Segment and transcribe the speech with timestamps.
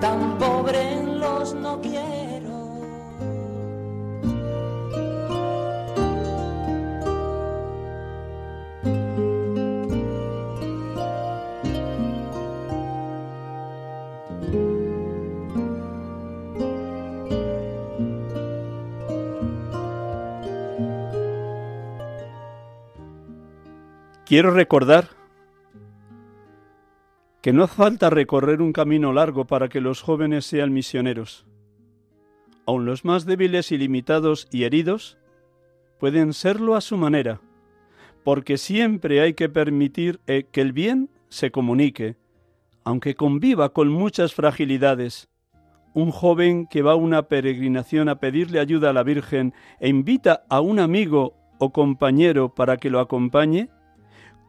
[0.00, 2.38] tan pobre los no quiero.
[24.24, 25.17] Quiero recordar
[27.40, 31.46] que no falta recorrer un camino largo para que los jóvenes sean misioneros.
[32.66, 35.18] Aun los más débiles y limitados y heridos
[35.98, 37.40] pueden serlo a su manera,
[38.24, 42.16] porque siempre hay que permitir eh, que el bien se comunique,
[42.84, 45.28] aunque conviva con muchas fragilidades.
[45.94, 50.44] Un joven que va a una peregrinación a pedirle ayuda a la Virgen e invita
[50.48, 53.68] a un amigo o compañero para que lo acompañe,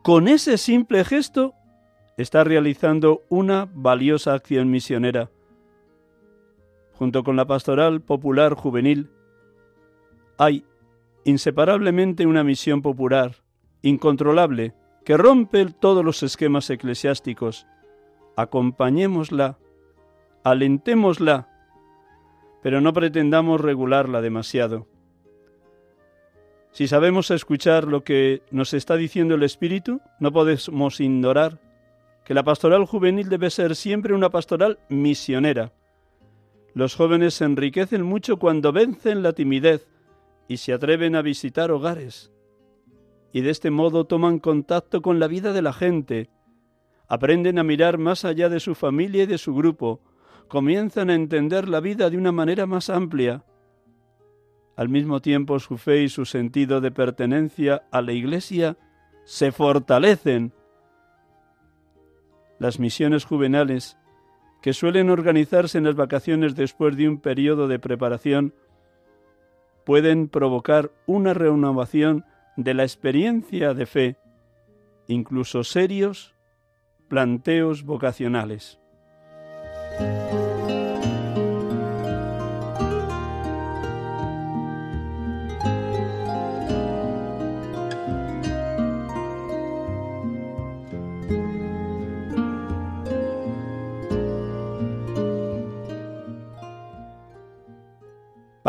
[0.03, 1.53] con ese simple gesto
[2.21, 5.31] está realizando una valiosa acción misionera.
[6.93, 9.09] Junto con la pastoral popular juvenil,
[10.37, 10.65] hay
[11.23, 13.35] inseparablemente una misión popular,
[13.81, 14.73] incontrolable,
[15.05, 17.65] que rompe todos los esquemas eclesiásticos.
[18.35, 19.57] Acompañémosla,
[20.43, 21.47] alentémosla,
[22.61, 24.87] pero no pretendamos regularla demasiado.
[26.73, 31.68] Si sabemos escuchar lo que nos está diciendo el Espíritu, no podemos ignorar
[32.29, 35.73] que la pastoral juvenil debe ser siempre una pastoral misionera.
[36.75, 39.87] Los jóvenes se enriquecen mucho cuando vencen la timidez
[40.47, 42.31] y se atreven a visitar hogares.
[43.33, 46.29] Y de este modo toman contacto con la vida de la gente,
[47.07, 49.99] aprenden a mirar más allá de su familia y de su grupo,
[50.47, 53.43] comienzan a entender la vida de una manera más amplia.
[54.75, 58.77] Al mismo tiempo su fe y su sentido de pertenencia a la Iglesia
[59.25, 60.53] se fortalecen
[62.59, 63.97] las misiones juvenales,
[64.61, 68.53] que suelen organizarse en las vacaciones después de un periodo de preparación,
[69.85, 72.25] pueden provocar una renovación
[72.57, 74.17] de la experiencia de fe,
[75.07, 76.35] incluso serios
[77.07, 78.79] planteos vocacionales.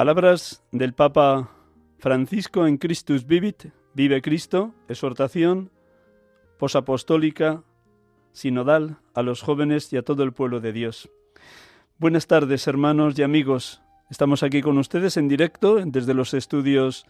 [0.01, 1.51] Palabras del Papa
[1.99, 5.71] Francisco en Christus Vivit, Vive Cristo, exhortación
[6.59, 7.65] posapostólica,
[8.33, 11.11] sinodal a los jóvenes y a todo el pueblo de Dios.
[11.99, 13.83] Buenas tardes, hermanos y amigos.
[14.09, 17.05] Estamos aquí con ustedes en directo desde los estudios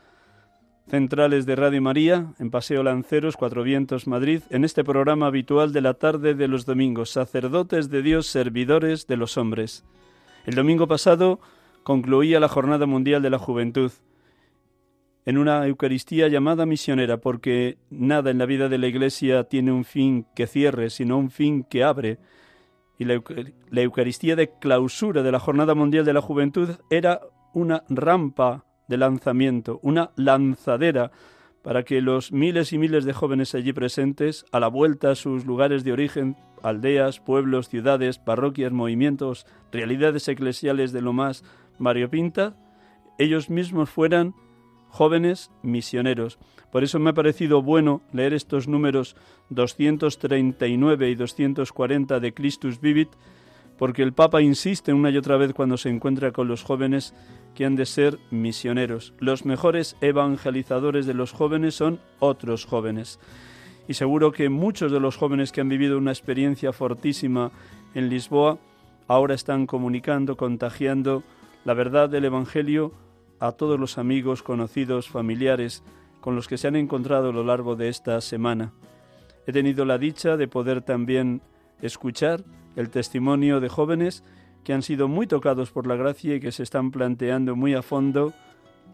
[0.89, 5.81] centrales de Radio María, en Paseo Lanceros, Cuatro Vientos, Madrid, en este programa habitual de
[5.81, 9.85] la tarde de los domingos, sacerdotes de Dios, servidores de los hombres.
[10.45, 11.39] El domingo pasado
[11.83, 13.93] concluía la Jornada Mundial de la Juventud
[15.27, 19.85] en una Eucaristía llamada misionera, porque nada en la vida de la Iglesia tiene un
[19.85, 22.19] fin que cierre, sino un fin que abre.
[22.99, 23.15] Y la,
[23.83, 27.21] Eucaristía de clausura de la Jornada Mundial de la Juventud era
[27.55, 31.11] una rampa de lanzamiento, una lanzadera
[31.63, 35.45] para que los miles y miles de jóvenes allí presentes, a la vuelta a sus
[35.45, 41.45] lugares de origen, aldeas, pueblos, ciudades, parroquias, movimientos, realidades eclesiales de lo más
[41.81, 42.55] Mario Pinta,
[43.19, 44.35] ellos mismos fueran
[44.89, 46.39] jóvenes misioneros.
[46.71, 49.17] Por eso me ha parecido bueno leer estos números
[49.49, 53.09] 239 y 240 de Christus Vivit,
[53.79, 57.15] porque el Papa insiste una y otra vez cuando se encuentra con los jóvenes
[57.55, 59.15] que han de ser misioneros.
[59.19, 63.19] Los mejores evangelizadores de los jóvenes son otros jóvenes.
[63.89, 67.51] Y seguro que muchos de los jóvenes que han vivido una experiencia fortísima
[67.95, 68.59] en Lisboa
[69.09, 71.25] ahora están comunicando, contagiando
[71.65, 72.93] la verdad del Evangelio
[73.39, 75.83] a todos los amigos, conocidos, familiares
[76.21, 78.73] con los que se han encontrado a lo largo de esta semana.
[79.47, 81.41] He tenido la dicha de poder también
[81.81, 82.45] escuchar
[82.77, 84.23] el testimonio de jóvenes
[84.65, 87.83] que han sido muy tocados por la gracia y que se están planteando muy a
[87.83, 88.33] fondo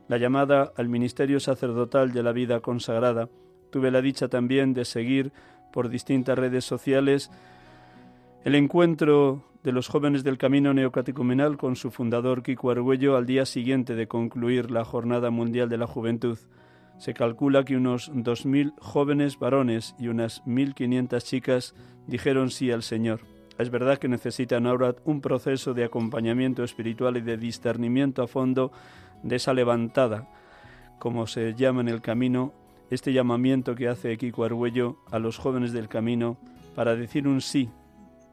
[0.09, 3.29] la llamada al ministerio sacerdotal de la vida consagrada.
[3.71, 5.33] Tuve la dicha también de seguir
[5.73, 7.31] por distintas redes sociales
[8.47, 13.45] El encuentro de los jóvenes del Camino Neocatecumenal con su fundador Kiko Argüello al día
[13.45, 16.39] siguiente de concluir la Jornada Mundial de la Juventud.
[16.97, 21.75] Se calcula que unos 2.000 jóvenes varones y unas 1.500 chicas
[22.07, 23.23] dijeron sí al Señor.
[23.59, 28.71] Es verdad que necesitan ahora un proceso de acompañamiento espiritual y de discernimiento a fondo
[29.25, 30.29] de esa levantada,
[31.01, 32.53] como se llama en el camino,
[32.91, 36.37] este llamamiento que hace Kiko Argüello a los jóvenes del camino
[36.77, 37.71] para decir un sí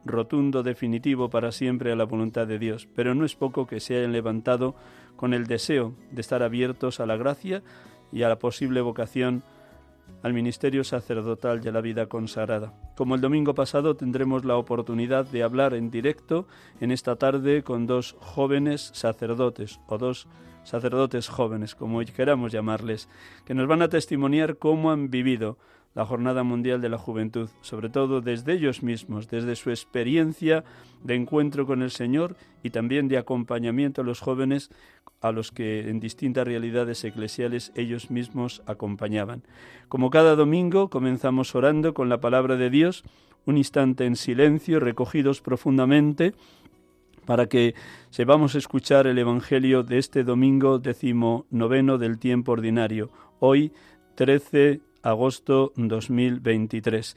[0.05, 3.97] rotundo, definitivo para siempre a la voluntad de Dios, pero no es poco que se
[3.97, 4.75] hayan levantado
[5.15, 7.63] con el deseo de estar abiertos a la gracia
[8.11, 9.43] y a la posible vocación
[10.21, 12.73] al ministerio sacerdotal y a la vida consagrada.
[12.95, 16.47] Como el domingo pasado tendremos la oportunidad de hablar en directo
[16.79, 20.27] en esta tarde con dos jóvenes sacerdotes o dos
[20.63, 23.09] sacerdotes jóvenes, como queramos llamarles,
[23.45, 25.57] que nos van a testimoniar cómo han vivido
[25.95, 30.63] la Jornada Mundial de la Juventud, sobre todo desde ellos mismos, desde su experiencia
[31.03, 34.71] de encuentro con el Señor y también de acompañamiento a los jóvenes
[35.21, 39.43] a los que en distintas realidades eclesiales ellos mismos acompañaban.
[39.87, 43.03] Como cada domingo comenzamos orando con la palabra de Dios,
[43.45, 46.33] un instante en silencio, recogidos profundamente,
[47.25, 47.73] para que
[48.09, 53.71] sepamos escuchar el Evangelio de este domingo décimo noveno del tiempo ordinario, hoy
[54.15, 57.15] 13 agosto 2023.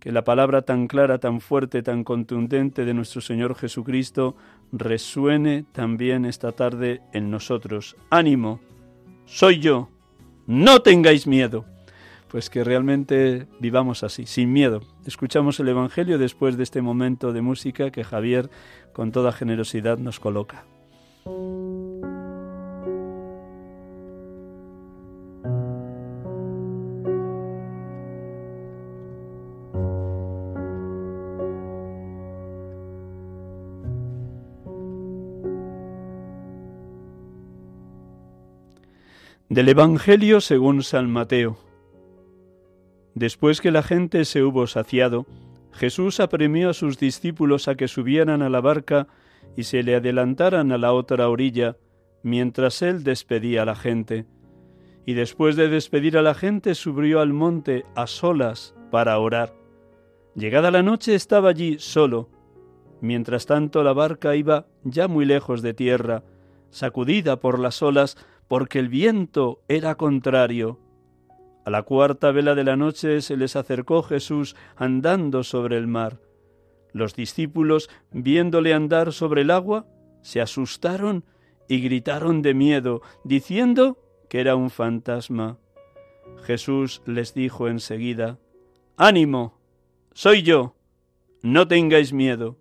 [0.00, 4.36] Que la palabra tan clara, tan fuerte, tan contundente de nuestro Señor Jesucristo
[4.72, 7.96] resuene también esta tarde en nosotros.
[8.10, 8.60] Ánimo,
[9.24, 9.88] soy yo,
[10.46, 11.64] no tengáis miedo.
[12.28, 14.82] Pues que realmente vivamos así, sin miedo.
[15.06, 18.50] Escuchamos el Evangelio después de este momento de música que Javier
[18.92, 20.64] con toda generosidad nos coloca.
[39.56, 41.56] Del Evangelio según San Mateo.
[43.14, 45.24] Después que la gente se hubo saciado,
[45.72, 49.08] Jesús apremió a sus discípulos a que subieran a la barca
[49.56, 51.78] y se le adelantaran a la otra orilla,
[52.22, 54.26] mientras él despedía a la gente.
[55.06, 59.54] Y después de despedir a la gente subió al monte a solas para orar.
[60.34, 62.28] Llegada la noche estaba allí solo.
[63.00, 66.24] Mientras tanto la barca iba ya muy lejos de tierra,
[66.68, 70.78] sacudida por las olas, porque el viento era contrario.
[71.64, 76.20] A la cuarta vela de la noche se les acercó Jesús andando sobre el mar.
[76.92, 79.86] Los discípulos, viéndole andar sobre el agua,
[80.22, 81.24] se asustaron
[81.68, 83.98] y gritaron de miedo, diciendo
[84.28, 85.58] que era un fantasma.
[86.42, 88.38] Jesús les dijo enseguida,
[88.96, 89.58] Ánimo,
[90.12, 90.76] soy yo,
[91.42, 92.56] no tengáis miedo.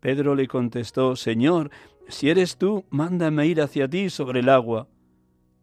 [0.00, 1.70] Pedro le contestó, Señor,
[2.12, 4.88] si eres tú, mándame ir hacia ti sobre el agua.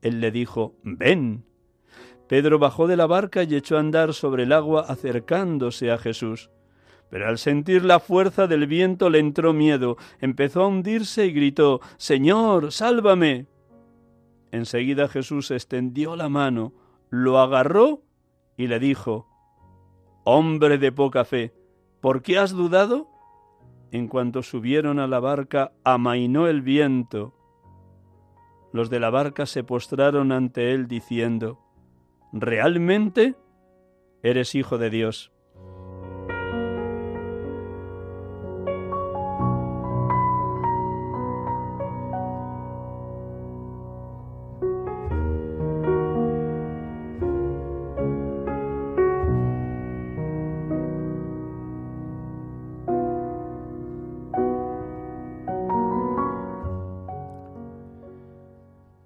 [0.02, 1.46] Él le dijo, Ven.
[2.28, 6.50] Pedro bajó de la barca y echó a andar sobre el agua acercándose a Jesús.
[7.10, 11.82] Pero al sentir la fuerza del viento le entró miedo, empezó a hundirse y gritó,
[11.98, 13.48] Señor, sálvame.
[14.52, 16.74] Enseguida Jesús extendió la mano,
[17.10, 18.04] lo agarró
[18.58, 19.28] y le dijo,
[20.24, 21.54] Hombre de poca fe,
[22.02, 23.08] ¿por qué has dudado?
[23.92, 27.34] En cuanto subieron a la barca, amainó el viento.
[28.72, 31.60] Los de la barca se postraron ante él diciendo,
[32.32, 33.36] ¿Realmente
[34.22, 35.32] eres hijo de Dios?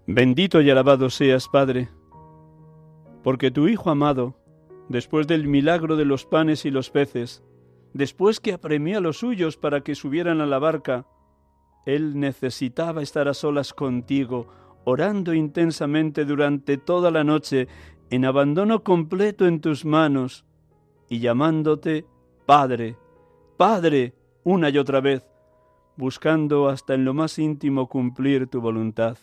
[0.06, 1.88] Bendito y alabado seas, Padre,
[3.24, 4.36] porque tu Hijo amado,
[4.90, 7.42] después del milagro de los panes y los peces,
[7.94, 11.08] después que apremió a los suyos para que subieran a la barca,
[11.86, 14.50] Él necesitaba estar a solas contigo,
[14.84, 17.70] orando intensamente durante toda la noche,
[18.10, 20.44] en abandono completo en tus manos,
[21.08, 22.06] y llamándote
[22.46, 22.98] Padre,
[23.56, 25.26] Padre, una y otra vez,
[25.96, 29.18] buscando hasta en lo más íntimo cumplir tu voluntad.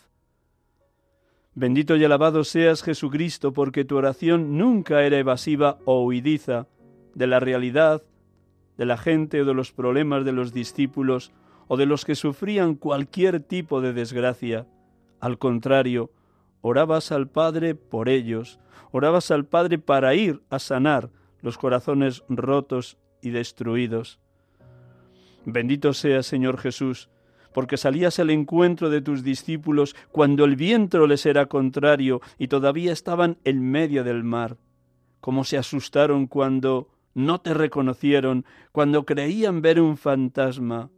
[1.54, 6.68] Bendito y alabado seas Jesucristo, porque tu oración nunca era evasiva o huidiza
[7.14, 8.02] de la realidad,
[8.78, 11.32] de la gente o de los problemas de los discípulos
[11.66, 14.66] o de los que sufrían cualquier tipo de desgracia.
[15.20, 16.10] Al contrario,
[16.62, 18.60] orabas al Padre por ellos,
[18.92, 21.10] orabas al Padre para ir a sanar
[21.42, 24.20] los corazones rotos y destruidos.
[25.44, 27.10] Bendito sea, Señor Jesús,
[27.52, 32.92] porque salías al encuentro de tus discípulos cuando el viento les era contrario y todavía
[32.92, 34.56] estaban en medio del mar.
[35.20, 40.90] Cómo se asustaron cuando no te reconocieron, cuando creían ver un fantasma.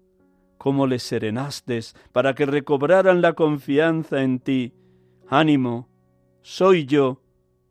[0.58, 1.80] Cómo les serenaste
[2.12, 4.72] para que recobraran la confianza en ti.
[5.28, 5.88] Ánimo,
[6.42, 7.20] soy yo,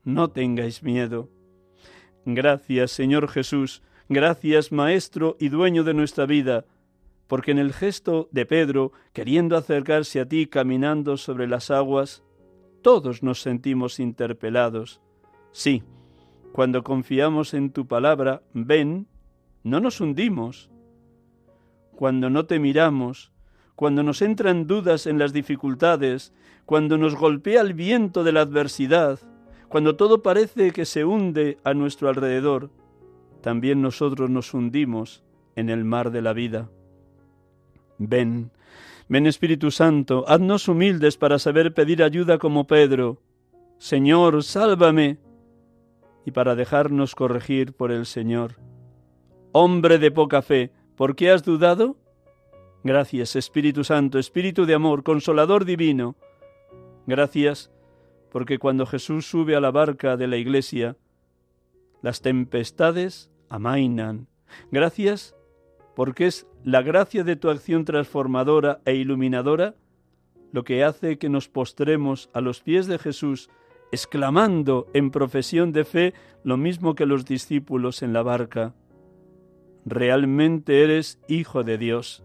[0.03, 1.29] no tengáis miedo.
[2.25, 6.65] Gracias, Señor Jesús, gracias, Maestro y dueño de nuestra vida,
[7.31, 12.25] porque en el gesto de Pedro, queriendo acercarse a ti caminando sobre las aguas,
[12.81, 14.99] todos nos sentimos interpelados.
[15.53, 15.81] Sí,
[16.51, 19.07] cuando confiamos en tu palabra, ven,
[19.63, 20.69] no nos hundimos.
[21.95, 23.31] Cuando no te miramos,
[23.77, 26.33] cuando nos entran dudas en las dificultades,
[26.65, 29.19] cuando nos golpea el viento de la adversidad,
[29.69, 32.71] cuando todo parece que se hunde a nuestro alrededor,
[33.39, 35.23] también nosotros nos hundimos
[35.55, 36.69] en el mar de la vida.
[38.07, 38.51] Ven,
[39.07, 43.21] ven Espíritu Santo, haznos humildes para saber pedir ayuda como Pedro.
[43.77, 45.19] Señor, sálvame.
[46.25, 48.55] Y para dejarnos corregir por el Señor.
[49.51, 51.97] Hombre de poca fe, ¿por qué has dudado?
[52.83, 56.15] Gracias, Espíritu Santo, Espíritu de amor, consolador divino.
[57.05, 57.71] Gracias
[58.31, 60.95] porque cuando Jesús sube a la barca de la iglesia,
[62.01, 64.27] las tempestades amainan.
[64.71, 65.35] Gracias
[66.01, 69.75] porque es la gracia de tu acción transformadora e iluminadora
[70.51, 73.51] lo que hace que nos postremos a los pies de Jesús,
[73.91, 78.73] exclamando en profesión de fe lo mismo que los discípulos en la barca.
[79.85, 82.23] Realmente eres Hijo de Dios.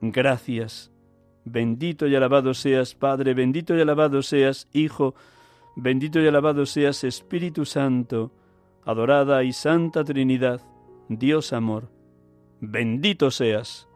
[0.00, 0.92] Gracias
[1.44, 5.16] Bendito y alabado seas, Padre, bendito y alabado seas, Hijo,
[5.74, 8.30] bendito y alabado seas, Espíritu Santo,
[8.84, 10.60] adorada y santa Trinidad,
[11.08, 12.01] Dios amor.
[12.64, 13.88] Bendito seas.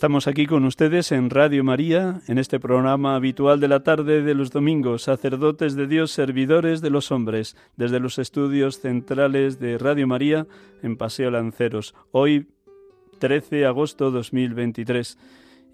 [0.00, 4.34] Estamos aquí con ustedes en Radio María, en este programa habitual de la tarde de
[4.34, 10.06] los domingos, sacerdotes de Dios, servidores de los hombres, desde los estudios centrales de Radio
[10.06, 10.46] María
[10.82, 11.94] en Paseo Lanceros.
[12.12, 12.46] Hoy,
[13.18, 15.18] 13 de agosto 2023.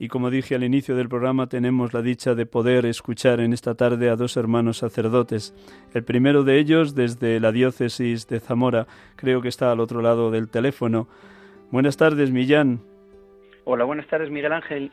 [0.00, 3.76] Y como dije al inicio del programa, tenemos la dicha de poder escuchar en esta
[3.76, 5.54] tarde a dos hermanos sacerdotes.
[5.95, 10.33] El primero de ellos desde la diócesis de Zamora, creo que está al otro lado
[10.33, 11.06] del teléfono.
[11.71, 12.95] Buenas tardes, Millán.
[13.68, 14.92] Hola, buenas tardes, Miguel Ángel.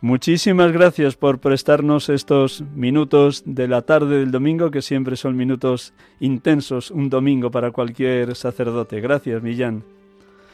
[0.00, 5.92] Muchísimas gracias por prestarnos estos minutos de la tarde del domingo, que siempre son minutos
[6.18, 9.02] intensos, un domingo para cualquier sacerdote.
[9.02, 9.84] Gracias, Millán.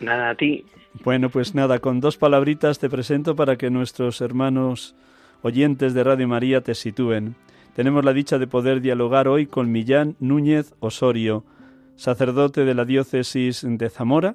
[0.01, 0.65] Nada, a ti.
[1.05, 4.97] Bueno, pues nada, con dos palabritas te presento para que nuestros hermanos
[5.43, 7.37] oyentes de Radio María te sitúen.
[7.77, 11.45] Tenemos la dicha de poder dialogar hoy con Millán Núñez Osorio,
[11.95, 14.35] sacerdote de la diócesis de Zamora,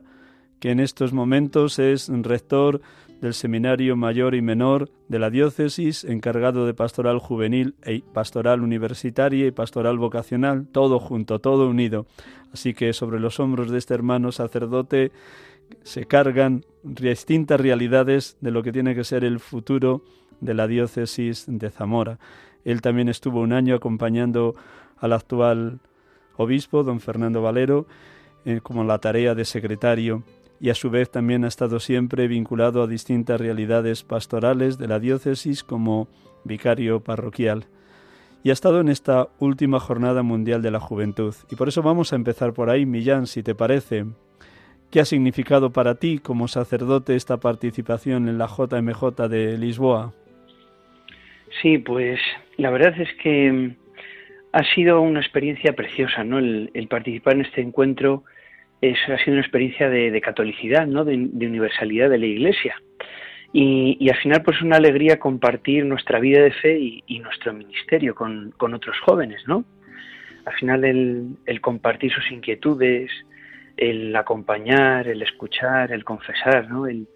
[0.60, 2.82] que en estos momentos es rector
[3.22, 9.46] del Seminario Mayor y Menor de la Diócesis, encargado de pastoral juvenil e pastoral universitaria
[9.46, 12.06] y pastoral vocacional, todo junto, todo unido.
[12.54, 15.12] Así que sobre los hombros de este hermano sacerdote
[15.84, 20.04] se cargan distintas realidades de lo que tiene que ser el futuro
[20.40, 22.20] de la diócesis de Zamora.
[22.64, 24.56] Él también estuvo un año acompañando
[24.98, 25.80] al actual
[26.38, 27.86] obispo, don Fernando Valero,
[28.46, 30.24] eh, como la tarea de secretario
[30.60, 35.00] y a su vez también ha estado siempre vinculado a distintas realidades pastorales de la
[35.00, 36.08] diócesis como
[36.44, 37.66] vicario parroquial.
[38.44, 41.36] Y ha estado en esta última jornada mundial de la juventud.
[41.50, 44.06] Y por eso vamos a empezar por ahí, Millán, si te parece.
[44.92, 50.14] ¿Qué ha significado para ti como sacerdote esta participación en la JMJ de Lisboa?
[51.62, 52.20] Sí, pues
[52.58, 53.76] la verdad es que
[54.52, 56.40] ha sido una experiencia preciosa, ¿no?
[56.40, 58.24] El, el participar en este encuentro
[58.82, 61.04] es, ha sido una experiencia de, catolicidad, ¿no?
[61.04, 62.76] De, universalidad de la Iglesia.
[63.52, 68.54] Y, al final, pues una alegría compartir nuestra vida de fe y, nuestro ministerio con,
[68.74, 69.66] otros jóvenes, ¿no?
[70.46, 73.12] Al final, el, compartir sus inquietudes,
[73.76, 76.88] el acompañar, el escuchar, el confesar, ¿no?
[76.88, 77.08] El,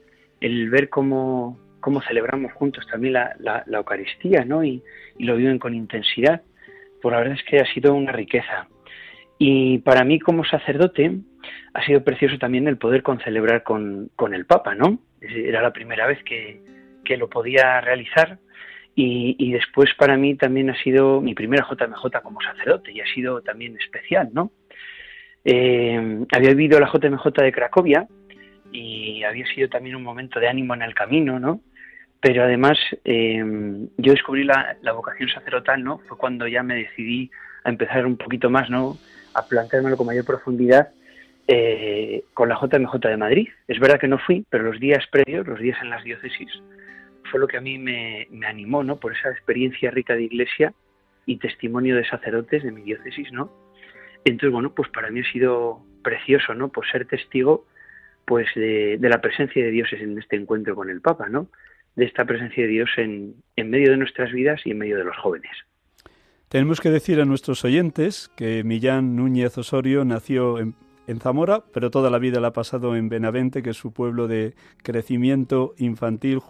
[0.69, 4.63] ver cómo, cómo celebramos juntos también la, la, Eucaristía, ¿no?
[4.63, 4.83] Y,
[5.17, 6.41] y, lo viven con intensidad.
[7.01, 8.67] Pues la verdad es que ha sido una riqueza.
[9.37, 11.17] Y para mí como sacerdote
[11.73, 14.99] ha sido precioso también el poder concelebrar con, con el Papa, ¿no?
[15.21, 16.61] Era la primera vez que,
[17.03, 18.39] que lo podía realizar
[18.95, 23.07] y, y, después para mí también ha sido mi primera JMJ como sacerdote y ha
[23.07, 24.51] sido también especial, ¿no?
[25.45, 28.07] Eh, había vivido la JMJ de Cracovia
[28.71, 31.61] y había sido también un momento de ánimo en el camino, ¿no?
[32.19, 33.43] Pero además eh,
[33.97, 35.99] yo descubrí la, vocación sacerdotal, ¿no?
[36.07, 37.29] Fue cuando ya me decidí
[37.63, 38.97] a empezar un poquito más, ¿no?
[39.33, 40.89] A planteármelo con mayor profundidad
[41.47, 43.49] eh, con la JMJ de Madrid.
[43.67, 46.49] Es verdad que no fui, pero los días previos, los días en las diócesis,
[47.29, 48.97] fue lo que a mí me, animó, ¿no?
[48.97, 50.73] Por esa experiencia rica de iglesia
[51.25, 53.51] y testimonio de sacerdotes de mi diócesis, ¿no?
[54.23, 56.69] Entonces, bueno, pues para mí ha sido precioso, ¿no?
[56.69, 57.65] Pues ser testigo,
[58.25, 61.49] pues de, la presencia de Dios en este encuentro con el Papa, ¿no?
[61.95, 65.03] De esta presencia de Dios en, en medio de nuestras vidas y en medio de
[65.03, 65.51] los jóvenes.
[66.53, 70.75] Tenemos que decir a nuestros oyentes que Millán Núñez Osorio nació en,
[71.07, 74.27] en Zamora, pero toda la vida la ha pasado en Benavente, que es su pueblo
[74.27, 76.41] de crecimiento infantil,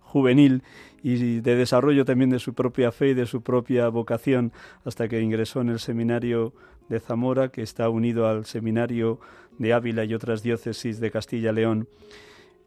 [0.00, 0.64] juvenil
[1.02, 4.52] y de desarrollo también de su propia fe y de su propia vocación
[4.84, 6.52] hasta que ingresó en el seminario
[6.90, 9.18] de Zamora, que está unido al seminario
[9.56, 11.88] de Ávila y otras diócesis de Castilla-León.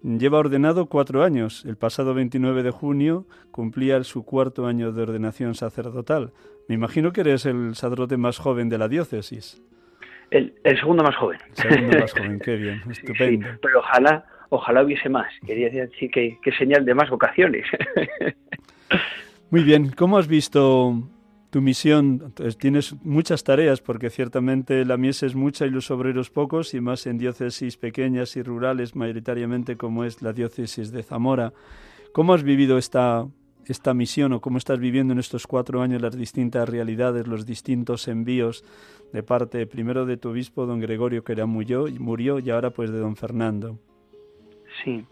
[0.03, 1.63] Lleva ordenado cuatro años.
[1.65, 6.31] El pasado 29 de junio cumplía su cuarto año de ordenación sacerdotal.
[6.67, 9.62] Me imagino que eres el sacerdote más joven de la diócesis.
[10.31, 11.39] El, segundo más joven.
[11.50, 13.48] El segundo más joven, qué bien, estupendo.
[13.62, 15.31] pero ojalá ojalá hubiese más.
[15.46, 17.65] Quería decir que, señal de más vocaciones.
[19.50, 21.01] Muy bien, ¿cómo has visto
[21.51, 22.34] tu misión?
[22.58, 27.05] Tienes muchas tareas porque ciertamente la mies es mucha y los obreros pocos y más
[27.05, 31.53] en diócesis pequeñas y rurales mayoritariamente como es la diócesis de Zamora.
[32.13, 33.27] ¿Cómo has vivido esta,
[33.67, 38.08] esta misión o cómo estás viviendo en estos cuatro años las distintas realidades, los distintos
[38.08, 38.63] envíos
[39.12, 42.91] de parte primero de tu obispo, don Gregorio, que era murió, murió y ahora pues
[42.91, 43.78] de don Fernando?
[44.84, 45.06] Sí.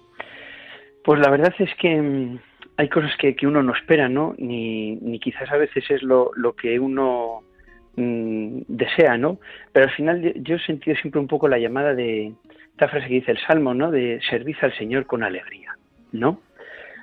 [1.04, 2.40] Pues la verdad es que mm,
[2.80, 4.36] hay cosas que, uno no espera, ¿no?
[4.38, 7.44] Ni, ni quizás a veces es lo, que uno
[7.98, 9.38] mm, desea, ¿no?
[9.74, 12.32] Pero al final yo he sentido siempre un poco la llamada de
[12.72, 13.92] esta frase que dice el Salmo, ¿no?
[13.92, 15.76] De servir al Señor con alegría,
[16.14, 16.40] ¿no?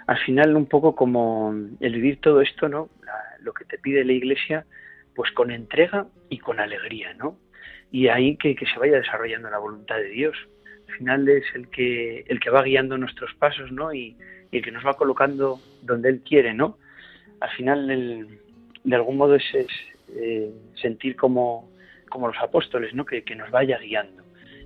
[0.06, 2.88] Al final un poco como el vivir todo esto, ¿no?
[3.40, 4.64] lo que te pide la Iglesia,
[5.14, 7.36] pues con entrega y con alegría, ¿no?
[7.92, 10.36] Y ahí que, que se vaya desarrollando la voluntad de Dios
[10.92, 13.92] final es el que, el que va guiando nuestros pasos, ¿no?
[13.92, 14.16] Y,
[14.52, 16.78] el que nos va colocando donde Él quiere, ¿no?
[17.40, 18.28] Al final,
[18.84, 19.44] de algún modo, es,
[20.14, 21.70] eh, sentir como,
[22.08, 23.04] como los apóstoles, ¿no?
[23.04, 24.22] Que, nos vaya guiando.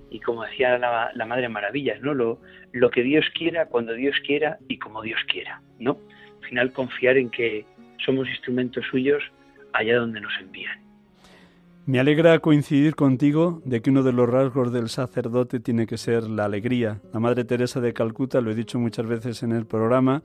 [0.09, 2.13] Y como decía la, la, Madre Maravillas, ¿no?
[2.13, 2.39] Lo,
[2.71, 5.97] lo que Dios quiera, cuando Dios quiera y como Dios quiera, ¿no?
[6.41, 7.65] Al final, confiar en que
[8.05, 9.23] somos instrumentos suyos
[9.73, 10.90] allá donde nos envían.
[11.87, 16.23] Me alegra coincidir contigo de que uno de los rasgos del sacerdote tiene que ser
[16.23, 16.99] la alegría.
[17.11, 20.21] La Madre Teresa de Calcuta, lo he dicho muchas veces en el programa,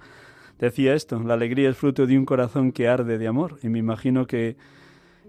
[0.59, 3.57] decía esto, la alegría es fruto de un corazón que arde de amor.
[3.63, 4.57] Y me imagino que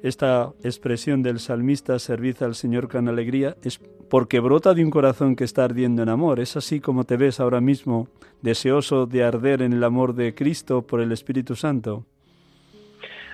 [0.04, 5.36] esta expresión del salmista, servid al Señor con alegría, es porque brota de un corazón
[5.38, 6.42] que está ardiendo en amor.
[6.42, 8.10] Es así como te ves ahora mismo,
[8.42, 12.06] deseoso de arder en el amor de Cristo por el Espíritu Santo.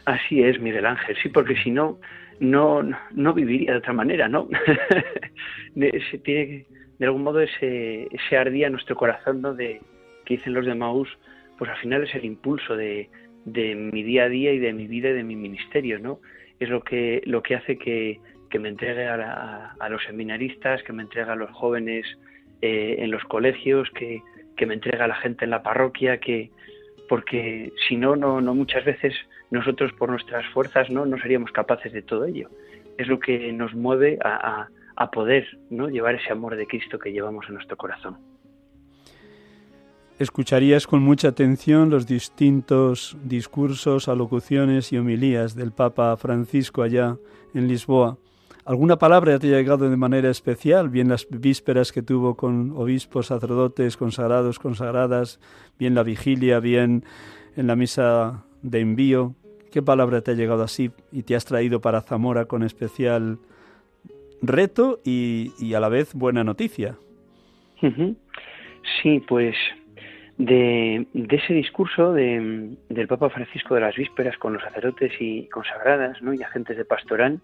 [0.06, 1.98] Así es, Miguel Ángel, sí, porque si no,
[2.44, 4.48] no, no viviría de otra manera, ¿no?
[6.24, 6.66] tiene
[7.00, 9.54] de algún modo ese, ese ardía en nuestro corazón, ¿no?
[9.54, 9.82] De,
[10.26, 11.10] que dicen los de Maús,
[11.58, 13.10] pues al final es el impulso de,
[13.46, 16.20] de mi día a día y de mi vida y de mi ministerio, ¿no?
[16.60, 20.94] Es lo que, lo que hace que, que me entregue a, a, los seminaristas, que
[20.94, 22.06] me entregue a los jóvenes
[22.62, 24.22] eh, en los colegios, que,
[24.56, 26.52] que me entregue a la gente en la parroquia, que
[27.14, 29.14] porque si no, no, muchas veces
[29.52, 32.50] nosotros por nuestras fuerzas no, seríamos capaces de todo ello.
[32.98, 35.90] Es lo que nos mueve a, a, poder ¿no?
[35.90, 38.18] llevar ese amor de Cristo que llevamos en nuestro corazón.
[40.18, 47.18] Escucharías con mucha atención los distintos discursos, alocuciones y homilías del Papa Francisco allá
[47.54, 48.18] en Lisboa.
[48.66, 50.88] ¿Alguna palabra te ha llegado de manera especial?
[50.88, 55.42] Bien las vísperas que tuvo con obispos, sacerdotes, consagrados, consagradas,
[55.78, 57.04] bien la vigilia, bien
[57.58, 59.36] en la misa de envío.
[59.70, 63.38] ¿Qué palabra te ha llegado así y te has traído para Zamora con especial
[64.42, 66.96] reto y, a la vez buena noticia?
[67.82, 69.58] Sí, pues
[70.38, 76.34] de, ese discurso del Papa Francisco de las vísperas con los sacerdotes y consagradas ¿no?
[76.34, 77.42] y agentes de pastoral,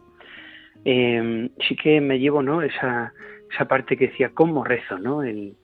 [0.86, 2.62] eh, sí que me llevo ¿no?
[2.62, 3.14] esa,
[3.52, 4.98] esa parte que decía, ¿cómo rezo?
[4.98, 5.24] ¿no?
[5.24, 5.56] El,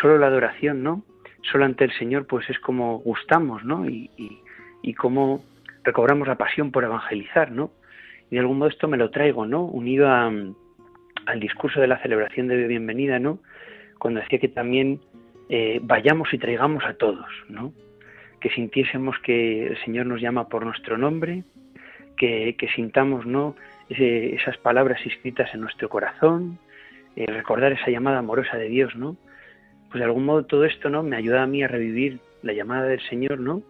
[0.00, 1.02] solo la adoración, ¿no?
[1.50, 3.88] Solo ante el Señor, pues es como gustamos, ¿no?
[3.88, 4.40] Y, y,
[4.82, 5.42] y cómo
[5.84, 7.70] recobramos la pasión por evangelizar, ¿no?
[8.30, 9.64] Y de algún modo esto me lo traigo, ¿no?
[9.64, 10.30] Unido a,
[11.26, 13.38] al discurso de la celebración de bienvenida, ¿no?
[13.98, 15.00] Cuando decía que también
[15.48, 17.72] eh, vayamos y traigamos a todos, ¿no?
[18.40, 21.44] Que sintiésemos que el Señor nos llama por nuestro nombre,
[22.16, 23.56] que, que sintamos, ¿no?
[23.90, 26.58] Esas palabras escritas en nuestro corazón,
[27.16, 29.16] eh, recordar esa llamada amorosa de Dios, ¿no?
[29.88, 31.02] Pues de algún modo todo esto, ¿no?
[31.02, 33.62] Me ayuda a mí a revivir la llamada del Señor, ¿no?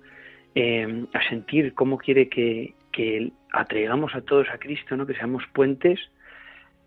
[0.54, 5.06] Eh, a sentir cómo quiere que, que atraigamos a todos a Cristo, ¿no?
[5.06, 5.98] Que seamos puentes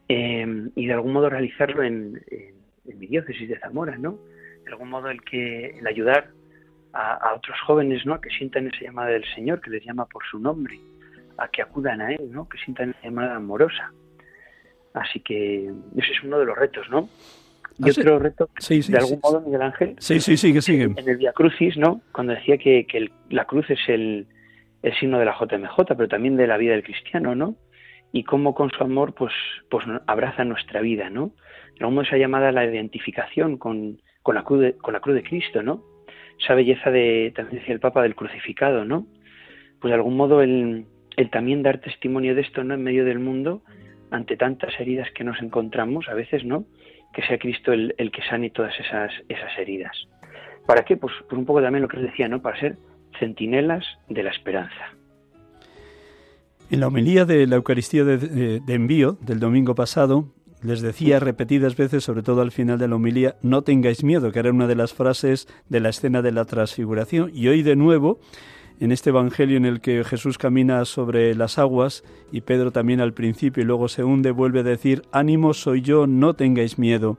[0.09, 2.21] eh, y de algún modo realizarlo en,
[2.85, 4.19] mi diócesis de Zamora, ¿no?
[4.63, 6.29] De algún modo el que el ayudar
[6.91, 8.21] a, a, otros jóvenes, ¿no?
[8.21, 10.77] Que sientan esa llamada del Señor, que les llama por su nombre,
[11.37, 12.47] a que acudan a Él, ¿no?
[12.47, 13.91] Que sientan esa llamada amorosa.
[14.93, 17.09] Así que ese es uno de los retos, ¿no?
[17.79, 19.95] Y ah, otro reto, de algún modo, Miguel Ángel.
[19.97, 20.83] Sí, sí, sí, que sigue.
[20.83, 22.01] En el Via Crucis, ¿no?
[22.11, 24.27] Cuando decía que, que la cruz es el,
[24.83, 27.55] el, signo de la JMJ, pero también de la vida del cristiano, ¿no?
[28.11, 29.33] Y cómo con su amor, pues,
[29.71, 31.31] pues abraza nuestra vida, ¿no?
[31.73, 34.99] De algún modo esa llamada a la identificación con, con, la cruz de, con la
[34.99, 35.83] cruz de Cristo, ¿no?
[36.39, 39.07] Esa belleza de, también decía el Papa, del crucificado, ¿no?
[39.79, 40.85] Pues de algún modo el,
[41.17, 42.73] el también dar testimonio de esto, ¿no?
[42.73, 43.61] En medio del mundo,
[44.11, 46.65] ante tantas heridas que nos encontramos, a veces, ¿no?
[47.13, 49.95] Que sea Cristo el, que sane todas esas, esas heridas.
[50.65, 50.97] ¿Para qué?
[50.97, 52.41] Pues, pues un poco también lo que os decía, ¿no?
[52.41, 52.77] Para ser
[53.19, 54.93] centinelas de la esperanza.
[56.69, 60.29] En la homilía de la Eucaristía de, envío del domingo pasado,
[60.63, 64.39] les decía repetidas veces, sobre todo al final de la homilía, no tengáis miedo, que
[64.39, 67.29] era una de las frases de la escena de la transfiguración.
[67.33, 68.19] Y hoy de nuevo
[68.79, 73.13] en este Evangelio en el que Jesús camina sobre las aguas y Pedro también al
[73.13, 77.17] principio y luego se hunde, vuelve a decir, ánimo soy yo, no tengáis miedo.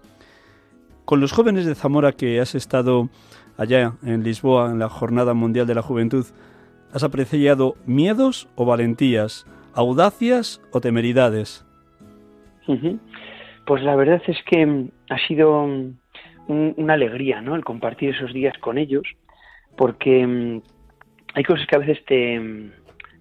[1.05, 3.09] Con los jóvenes de Zamora que has estado
[3.57, 6.27] allá en Lisboa en la Jornada Mundial de la Juventud,
[6.93, 11.65] ¿has apreciado miedos o valentías, audacias o temeridades?
[13.67, 15.67] Pues la verdad es que ha sido
[16.49, 17.55] una alegría, ¿no?
[17.57, 19.05] El compartir esos días con ellos,
[19.77, 20.63] porque
[21.35, 22.71] hay cosas que a veces te,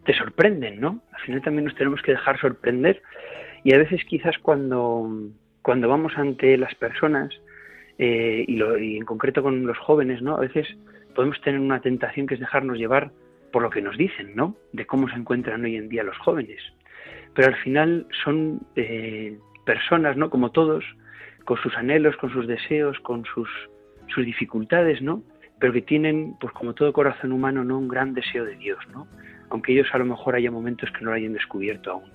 [0.05, 1.01] te sorprenden, ¿no?
[1.11, 3.01] Al final también nos tenemos que dejar sorprender
[3.63, 5.09] y a veces quizás cuando,
[5.61, 7.33] cuando vamos ante las personas
[7.97, 10.35] eh, y, lo, y en concreto con los jóvenes, ¿no?
[10.35, 10.67] A veces
[11.15, 13.11] podemos tener una tentación que es dejarnos llevar
[13.51, 14.55] por lo que nos dicen, ¿no?
[14.73, 16.61] De cómo se encuentran hoy en día los jóvenes.
[17.35, 20.29] Pero al final son eh, personas, ¿no?
[20.29, 20.83] Como todos,
[21.45, 23.49] con sus anhelos, con sus deseos, con sus,
[24.07, 25.23] sus dificultades, ¿no?
[25.63, 27.77] Pero que tienen, pues como todo corazón humano, ¿no?
[27.77, 29.07] un gran deseo de Dios, ¿no?
[29.49, 32.11] aunque ellos a lo mejor haya momentos que no lo hayan descubierto aún.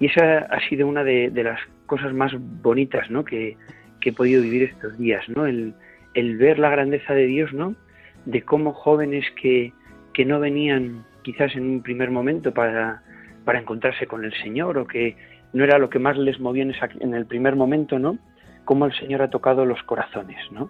[0.00, 3.24] Y esa ha sido una de, las cosas más bonitas ¿no?
[3.24, 3.56] que,
[4.04, 5.46] he podido vivir estos días, ¿no?
[5.46, 5.74] El,
[6.14, 7.76] ver la grandeza de Dios, ¿no?
[8.24, 9.72] de cómo jóvenes que,
[10.12, 13.00] que no venían quizás en un primer momento para,
[13.44, 15.16] para encontrarse con el Señor o que
[15.52, 18.18] no era lo que más les movía en, en el primer momento, ¿no?
[18.64, 20.68] Cómo el Señor ha tocado los corazones, ¿no?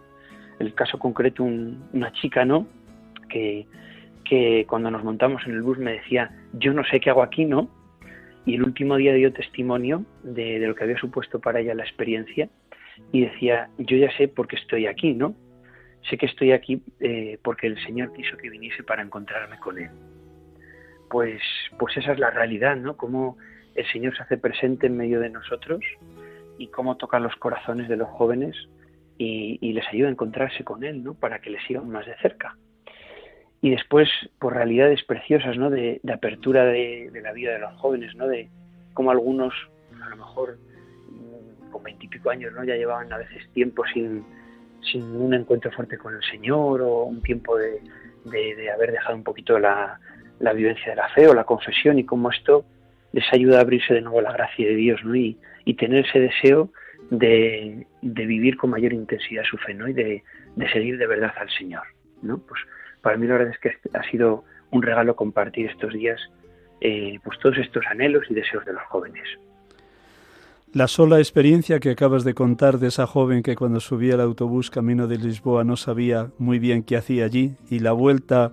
[0.59, 2.67] El caso concreto una chica, ¿no?
[3.29, 3.67] Que,
[4.25, 7.45] que cuando nos montamos en el bus me decía, yo no sé qué hago aquí,
[7.45, 7.69] ¿no?
[8.45, 12.49] Y el último día dio testimonio de, lo que había supuesto para ella la experiencia
[13.13, 15.35] y decía, yo ya sé por qué estoy aquí, ¿no?
[16.09, 19.91] Sé que estoy aquí eh, porque el Señor quiso que viniese para encontrarme con Él.
[21.11, 21.43] Pues,
[21.79, 22.97] pues esa es la realidad, ¿no?
[22.97, 23.37] Cómo
[23.75, 25.81] el Señor se hace presente en medio de nosotros
[26.59, 28.57] y cómo toca los corazones de los jóvenes
[29.19, 31.15] y, les ayuda a encontrarse con él, ¿no?
[31.15, 32.57] Para que les sigan más de cerca.
[33.63, 35.71] Y después, por realidades preciosas, ¿no?
[35.71, 38.27] De, apertura de, la vida de los jóvenes, ¿no?
[38.27, 38.49] De
[38.95, 39.55] cómo algunos,
[40.03, 40.59] a lo mejor
[41.11, 42.65] mm, con veintipico años, ¿no?
[42.65, 44.25] Ya llevaban a veces tiempo sin,
[44.91, 47.81] sin un encuentro fuerte con el Señor o un tiempo de,
[48.25, 49.99] de haber dejado un poquito la,
[50.41, 52.65] la, vivencia de la fe o la confesión y cómo esto
[53.13, 55.15] les ayuda a abrirse de nuevo la gracia de Dios, ¿no?
[55.17, 56.71] Y, y tener ese deseo
[57.11, 60.23] de, vivir con mayor intensidad su fe y de,
[60.73, 61.83] seguir de verdad al Señor.
[62.23, 62.39] ¿no?
[62.39, 62.61] Pues
[63.01, 66.21] para mí la verdad es que ha sido un regalo compartir estos días
[66.81, 69.25] eh, pues todos estos anhelos y deseos de los jóvenes.
[70.73, 74.71] La sola experiencia que acabas de contar de esa joven que cuando subía al autobús
[74.71, 78.53] camino de Lisboa no sabía muy bien qué hacía allí y la vuelta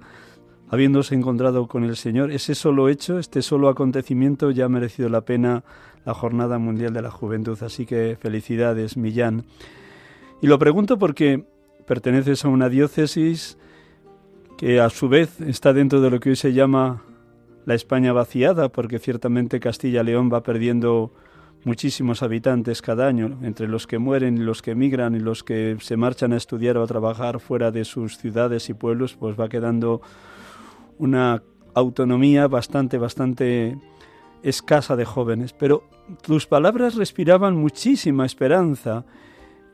[0.70, 5.22] habiéndose encontrado con el Señor, ese solo hecho, este solo acontecimiento ya ha merecido la
[5.22, 5.64] pena
[6.06, 7.62] la Jornada Mundial de la Juventud.
[7.62, 9.46] Así que felicidades, Millán.
[10.42, 11.46] Y lo pregunto porque
[11.86, 13.58] perteneces a una diócesis
[14.58, 17.04] que a su vez está dentro de lo que hoy se llama
[17.66, 21.12] la España vaciada, porque ciertamente Castilla-León va perdiendo
[21.64, 25.78] muchísimos habitantes cada año, entre los que mueren y los que emigran y los que
[25.80, 29.48] se marchan a estudiar o a trabajar fuera de sus ciudades y pueblos, pues va
[29.48, 30.02] quedando
[30.98, 31.42] una
[31.74, 33.78] autonomía bastante, bastante
[34.44, 35.84] escasa de jóvenes, pero
[36.22, 39.06] tus palabras respiraban muchísima esperanza.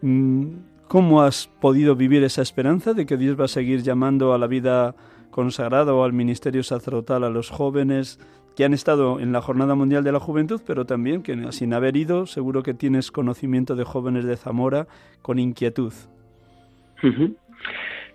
[0.01, 0.47] Mm,
[0.87, 4.47] ¿Cómo has podido vivir esa esperanza de que Dios va a seguir llamando a la
[4.47, 4.95] vida
[5.29, 8.19] consagrada o al ministerio sacerdotal a los jóvenes,
[8.55, 11.95] que han estado en la Jornada Mundial de la Juventud, pero también que sin haber
[11.95, 14.87] ido, seguro que tienes conocimiento de jóvenes de Zamora
[15.21, 15.93] con inquietud.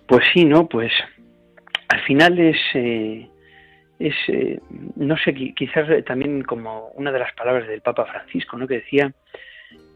[0.06, 0.66] Pues sí, ¿no?
[0.66, 0.92] Pues
[1.88, 3.28] al final es, eh,
[3.98, 4.60] es eh,
[4.96, 8.66] no sé, quizás también como una de las palabras del Papa Francisco, ¿no?
[8.66, 9.12] Que decía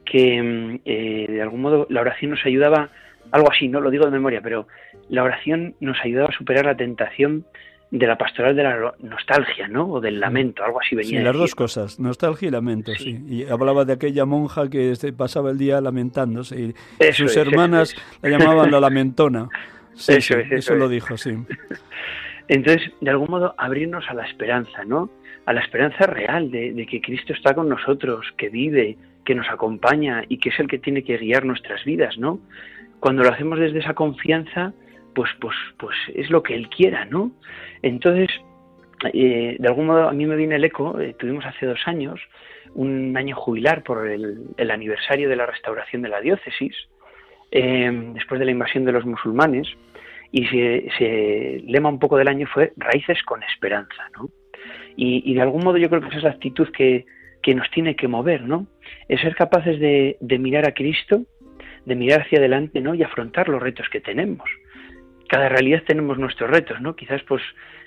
[0.05, 2.91] que mm, eh, de algún modo la oración nos ayudaba,
[3.31, 4.67] algo así, no lo digo de memoria, pero
[5.09, 7.45] la oración nos ayudaba a superar la tentación
[7.91, 9.91] de la pastoral de la nostalgia, ¿no?
[9.91, 11.21] O del lamento, algo así venía.
[11.21, 13.19] Sí, las dos cosas, nostalgia y lamento, sí.
[13.27, 16.75] Y hablaba de aquella monja que pasaba el día lamentándose y
[17.13, 19.49] sus hermanas la llamaban la lamentona.
[19.99, 21.33] Sí, eso, eso lo dijo, sí.
[22.49, 25.11] Entonces, de algún modo, abrirnos a la esperanza, ¿no?
[25.45, 30.25] A la esperanza real de, que Cristo está con nosotros, que vive, que nos acompaña
[30.29, 32.41] y que es el que tiene que guiar nuestras vidas, ¿no?
[33.01, 34.73] Cuando lo hacemos desde esa confianza,
[35.15, 37.33] pues, pues, pues es lo que Él quiera, ¿no?
[37.83, 38.31] Entonces,
[39.13, 42.21] eh, de algún modo a mí me viene el eco, eh, tuvimos hace dos años
[42.75, 46.75] un año jubilar por el, aniversario de la restauración de la diócesis,
[47.51, 49.69] eh, después de la invasión de los musulmanes,
[50.31, 54.29] y se, lema un poco del año fue Raíces con Esperanza, ¿no?
[54.97, 57.07] Y, de algún modo yo creo que esa es la actitud que,
[57.41, 58.67] que nos tiene que mover, ¿no?
[59.09, 61.23] Es ser capaces de, de mirar a Cristo,
[61.87, 62.95] de mirar hacia adelante, ¿no?
[62.95, 64.51] Y afrontar los retos que tenemos
[65.29, 66.97] cada realidad tenemos nuestros retos, ¿no?
[66.97, 67.43] Quizás pues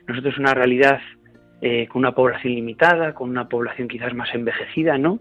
[0.08, 1.02] nosotros una realidad
[1.62, 5.20] eh, con una población limitada, con una población quizás más envejecida, ¿no?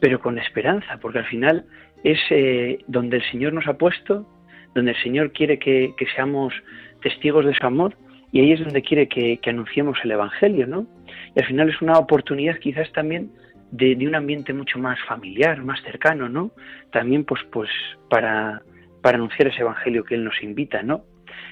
[0.00, 1.66] Pero con esperanza, porque al final
[2.02, 4.26] es eh, donde el Señor nos ha puesto,
[4.74, 6.54] donde el Señor quiere que, seamos
[7.02, 7.96] testigos de su amor
[8.32, 10.86] y ahí es donde quiere que, anunciemos el Evangelio, ¿no?
[11.34, 13.30] Y al final es una oportunidad quizás también
[13.70, 16.52] de, de, un ambiente mucho más familiar, más cercano, ¿no?
[16.92, 17.70] También pues, pues
[18.08, 18.62] para,
[19.00, 21.04] para anunciar ese Evangelio que Él nos invita, ¿no?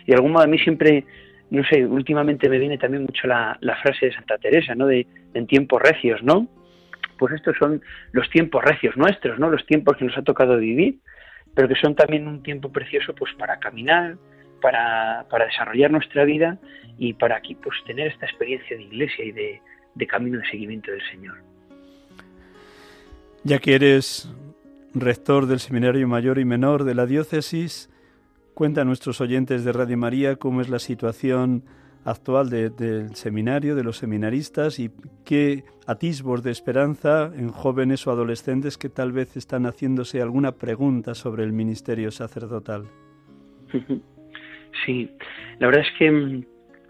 [0.05, 1.05] Y de algún modo a mí siempre,
[1.51, 4.87] no sé, últimamente me viene también mucho la, frase de Santa Teresa, ¿no?
[4.87, 6.49] De en tiempos recios, ¿no?
[7.19, 9.51] Pues estos son los tiempos recios nuestros, ¿no?
[9.51, 10.99] Los tiempos que nos ha tocado vivir,
[11.59, 14.17] pero que son también un tiempo precioso pues para caminar,
[14.63, 16.57] para, para desarrollar nuestra vida
[16.99, 19.61] y para aquí pues tener esta experiencia de iglesia y de,
[19.97, 21.37] de camino de seguimiento del Señor.
[23.43, 24.33] Ya que eres
[24.95, 27.91] rector del Seminario Mayor y Menor de la Diócesis,
[28.55, 31.65] Cuenta a nuestros oyentes de Radio María cómo es la situación
[32.11, 34.91] actual del seminario, de los seminaristas y
[35.25, 41.15] qué atisbos de esperanza en jóvenes o adolescentes que tal vez están haciéndose alguna pregunta
[41.15, 42.85] sobre el ministerio sacerdotal.
[44.85, 45.11] Sí,
[45.59, 46.45] la verdad es que mm,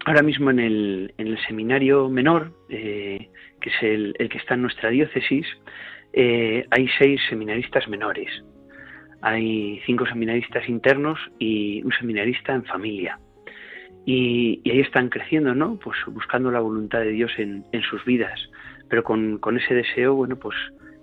[0.05, 3.29] ahora mismo en el, en el seminario menor, eh,
[3.61, 5.47] que es el, que está en nuestra diócesis,
[6.11, 8.29] eh, hay seis seminaristas menores
[9.21, 13.19] hay cinco seminaristas internos y un seminarista en familia.
[14.11, 15.77] Y, ahí están creciendo, ¿no?
[15.77, 18.39] Pues buscando la voluntad de Dios en, sus vidas,
[18.89, 20.55] pero con, ese deseo, bueno, pues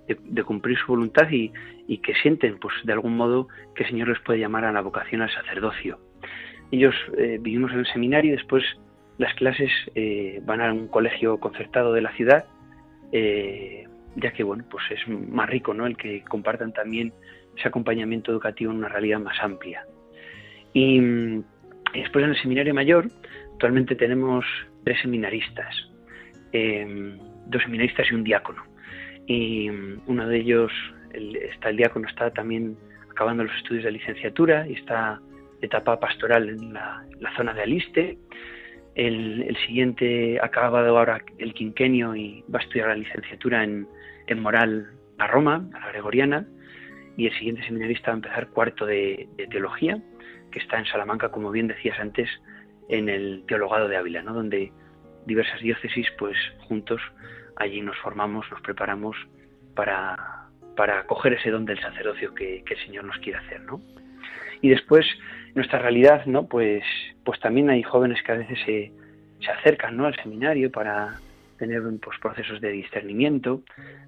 [0.09, 1.53] de, cumplir su voluntad y,
[1.99, 5.21] que sienten, pues de algún modo, que el Señor les puede llamar a la vocación
[5.21, 5.99] al sacerdocio.
[6.69, 8.65] Ellos eh, vivimos en el seminario y después
[9.17, 12.43] las clases eh, van a un colegio concertado de la ciudad,
[13.13, 15.87] eh, ya que, bueno, pues es más rico, ¿no?
[15.87, 17.13] El que compartan también
[17.55, 19.85] ese acompañamiento educativo en una realidad más amplia.
[20.73, 20.99] Y,
[22.01, 23.07] después en el seminario mayor,
[23.53, 24.45] actualmente tenemos
[24.83, 25.75] tres seminaristas,
[26.51, 28.63] em, dos seminaristas y un diácono.
[29.25, 29.69] Y
[30.05, 30.71] uno de ellos,
[31.11, 32.77] está, el diácono está también
[33.09, 35.19] acabando los estudios de licenciatura y está
[35.59, 37.03] de etapa pastoral en la,
[37.35, 38.17] zona de Aliste.
[38.95, 43.87] El, el, siguiente ha acabado ahora el quinquenio y va a estudiar la licenciatura en,
[44.27, 46.47] en moral a Roma, a la Gregoriana
[47.17, 50.01] y el siguiente seminarista va a empezar cuarto de, teología,
[50.57, 52.29] que está en Salamanca, como bien decías antes,
[52.89, 54.33] en el teologado de Ávila, ¿no?
[54.33, 54.71] donde
[55.25, 56.35] diversas diócesis, pues
[56.67, 56.99] juntos
[57.57, 59.15] allí nos formamos, nos preparamos
[59.75, 63.81] para, para coger ese don del sacerdocio que, el Señor nos quiere hacer, ¿no?
[64.61, 65.05] Y después,
[65.53, 66.47] nuestra realidad, ¿no?
[66.47, 66.83] Pues,
[67.23, 68.91] pues también hay jóvenes que a veces se,
[69.39, 70.05] se acercan, ¿no?
[70.05, 71.19] Al seminario para,
[71.57, 73.61] tener pues, procesos de discernimiento.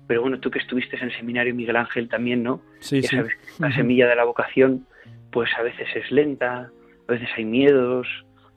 [0.07, 2.62] Pero bueno, tú que estuviste en el seminario Miguel Ángel también, ¿no?
[2.79, 3.17] Sí, sí.
[3.59, 4.85] la semilla de la vocación,
[5.32, 6.72] pues a veces es lenta,
[7.08, 8.08] a veces hay miedos,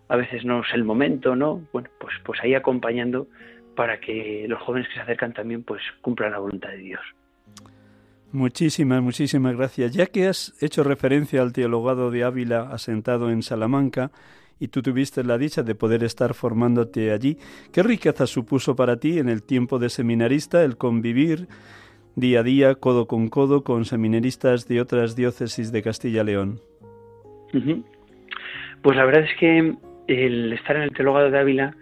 [0.09, 1.63] a veces no es el momento, ¿no?
[1.73, 3.29] Bueno, pues, pues ahí acompañando
[3.77, 7.01] para que los jóvenes que se acercan también pues cumplan la voluntad de Dios.
[8.31, 9.93] Muchísimas, muchísimas gracias.
[9.93, 14.11] Ya que has hecho referencia al teologado de Ávila asentado en Salamanca,
[14.63, 17.37] y tú tuviste la dicha de poder estar formándote allí.
[17.73, 21.49] ¿Qué riqueza supuso para ti en el tiempo de seminarista el convivir
[22.17, 26.61] día a día, codo con codo, con seminaristas de otras diócesis de Castilla-León?
[28.83, 29.75] Pues la verdad es que
[30.09, 31.77] el estar en el teologado de Ávila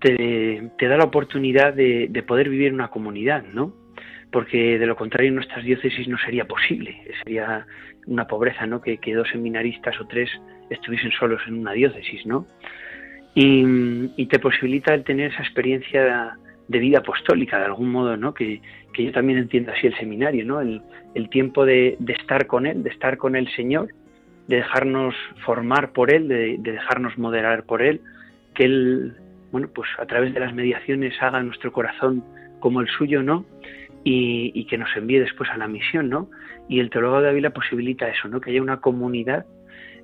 [0.00, 3.74] te, da la oportunidad de, poder vivir una comunidad, ¿no?
[4.30, 7.66] Porque de lo contrario en nuestras diócesis no sería posible, sería
[8.06, 8.80] una pobreza, ¿no?
[8.80, 10.30] Que, que dos seminaristas o tres
[10.70, 12.46] estuviesen solos en una diócesis, ¿no?
[13.34, 16.36] Y, te posibilita el tener esa experiencia
[16.68, 18.34] de vida apostólica, de algún modo, ¿no?
[18.34, 18.60] Que,
[18.96, 20.60] yo también entiendo así el seminario, ¿no?
[20.60, 20.82] El,
[21.30, 23.88] tiempo de, estar con Él, de estar con el Señor,
[24.48, 28.00] de dejarnos formar por Él, de, de dejarnos moderar por Él,
[28.54, 29.16] que Él
[29.50, 32.22] bueno, pues a través de las mediaciones haga nuestro corazón
[32.60, 33.44] como el suyo, ¿no?
[34.04, 36.30] Y, que nos envíe después a la misión, ¿no?
[36.66, 38.40] Y el teólogo de Ávila posibilita eso, ¿no?
[38.40, 39.44] Que haya una comunidad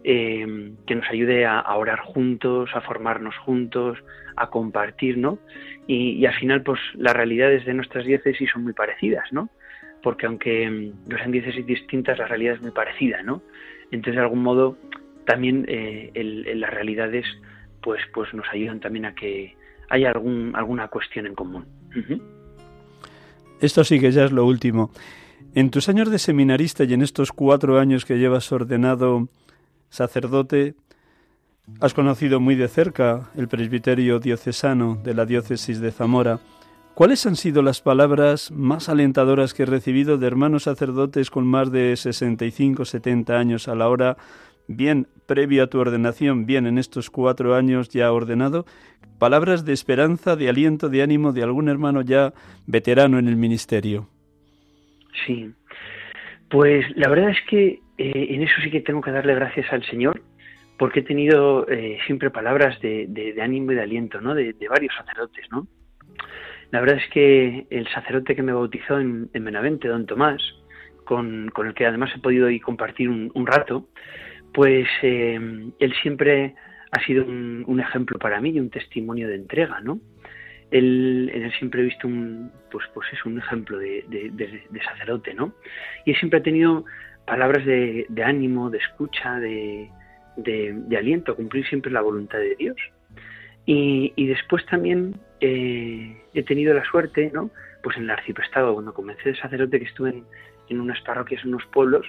[0.05, 3.99] eh, que nos ayude a, orar juntos, a formarnos juntos,
[4.37, 5.39] a compartir, ¿no?
[5.87, 9.49] Y, al final, pues las realidades de nuestras diócesis son muy parecidas, ¿no?
[10.03, 13.43] Porque aunque mm, no sean diócesis distintas, la realidad es muy parecida, ¿no?
[13.91, 14.77] Entonces, de algún modo,
[15.25, 16.11] también eh,
[16.55, 17.25] las realidades
[17.83, 19.57] pues, pues nos ayudan también a que
[19.89, 21.67] haya algún, alguna cuestión en común.
[23.61, 24.91] Esto sí que ya es lo último.
[25.55, 29.29] En tus años de seminarista y en estos cuatro años que llevas ordenado
[29.95, 30.75] sacerdote,
[31.81, 36.41] has conocido muy de cerca el presbiterio diocesano de la diócesis de Zamora.
[36.95, 41.71] ¿Cuáles han sido las palabras más alentadoras que he recibido de hermanos sacerdotes con más
[41.73, 44.17] de 65, 70 años a la hora
[44.67, 48.67] bien previo a tu ordenación, bien en estos cuatro años ya ordenado,
[49.19, 52.33] palabras de esperanza, de aliento, de ánimo de algún hermano ya
[52.67, 54.09] veterano en el ministerio.
[55.27, 55.53] Sí,
[56.51, 59.85] pues la verdad es que eh, en eso sí que tengo que darle gracias al
[59.85, 60.23] Señor,
[60.79, 64.35] porque he tenido eh, siempre palabras de, ánimo y de aliento, ¿no?
[64.35, 65.67] De, varios sacerdotes, ¿no?
[66.71, 70.43] La verdad es que el sacerdote que me bautizó en, en Benavente, don Tomás,
[71.05, 73.89] con, el que además he podido ir compartir un rato,
[74.55, 75.39] pues eh,
[75.79, 76.55] él siempre
[76.93, 79.99] ha sido un, ejemplo para mí y un testimonio de entrega, ¿no?
[80.71, 84.05] Él, en él siempre he visto un, pues, pues es un ejemplo de,
[84.85, 85.55] sacerdote, ¿no?
[86.07, 86.85] Y él siempre ha tenido
[87.27, 89.91] palabras de, ánimo, de escucha, de,
[90.97, 92.77] aliento, cumplir siempre la voluntad de Dios.
[93.67, 97.51] Y, después también eh, he tenido la suerte, ¿no?
[97.83, 100.23] Pues en el arciprestado, cuando comencé de sacerdote, que estuve
[100.69, 102.07] en, unas parroquias, en unos pueblos,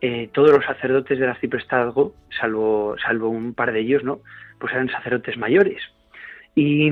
[0.00, 4.20] eh, todos los sacerdotes del arciprestazgo, salvo, salvo un par de ellos, ¿no?
[4.58, 5.82] Pues eran sacerdotes mayores.
[6.54, 6.90] Y,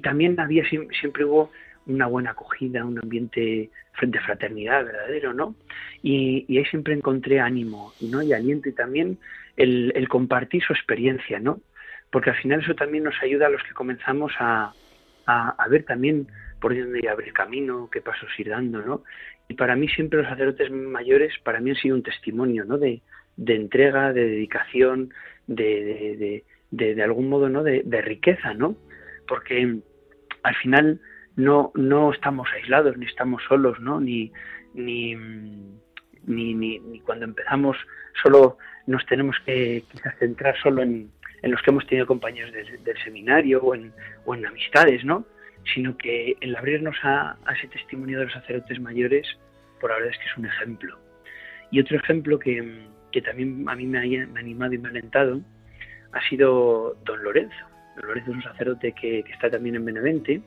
[0.00, 1.50] también había siempre hubo
[1.86, 5.54] una buena acogida, un ambiente de fraternidad verdadero, ¿no?
[6.02, 8.22] Y, ahí siempre encontré ánimo, ¿no?
[8.22, 9.18] Y aliento y también
[9.56, 11.60] el, compartir su experiencia, ¿no?
[12.10, 14.72] Porque al final eso también nos ayuda a los que comenzamos a,
[15.26, 16.26] a, ver también
[16.60, 19.04] por dónde abrir camino, qué pasos ir dando, ¿no?
[19.48, 22.78] Y para mí siempre los sacerdotes mayores, para mí han sido un testimonio, ¿no?
[22.78, 23.02] De,
[23.36, 25.12] entrega, de dedicación,
[25.46, 27.62] de, de, algún modo, ¿no?
[27.62, 28.76] De, riqueza, ¿no?
[29.26, 29.78] Porque
[30.42, 31.00] al final
[31.36, 34.00] no, no estamos aislados, ni estamos solos, ¿no?
[34.00, 34.32] Ni,
[34.74, 35.14] ni,
[36.24, 37.76] ni, ni, cuando empezamos
[38.22, 39.84] solo nos tenemos que
[40.18, 41.10] centrar solo en,
[41.42, 43.92] en los que hemos tenido compañeros del, seminario o en,
[44.24, 45.24] o en amistades, ¿no?
[45.74, 49.26] sino que el abrirnos a, ese testimonio de los sacerdotes mayores,
[49.80, 50.98] por la verdad es que es un ejemplo.
[51.70, 52.88] Y otro ejemplo que,
[53.24, 54.02] también a mí me ha,
[54.38, 55.40] animado y me ha alentado
[56.12, 57.66] ha sido don Lorenzo.
[57.96, 60.42] Don Lorenzo es un sacerdote que, está también en Benavente,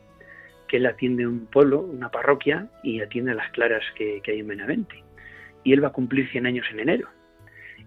[0.68, 4.48] que él atiende un pueblo, una parroquia, y atiende a las claras que, hay en
[4.48, 5.04] Benavente.
[5.64, 7.10] Y él va a cumplir 100 años en enero.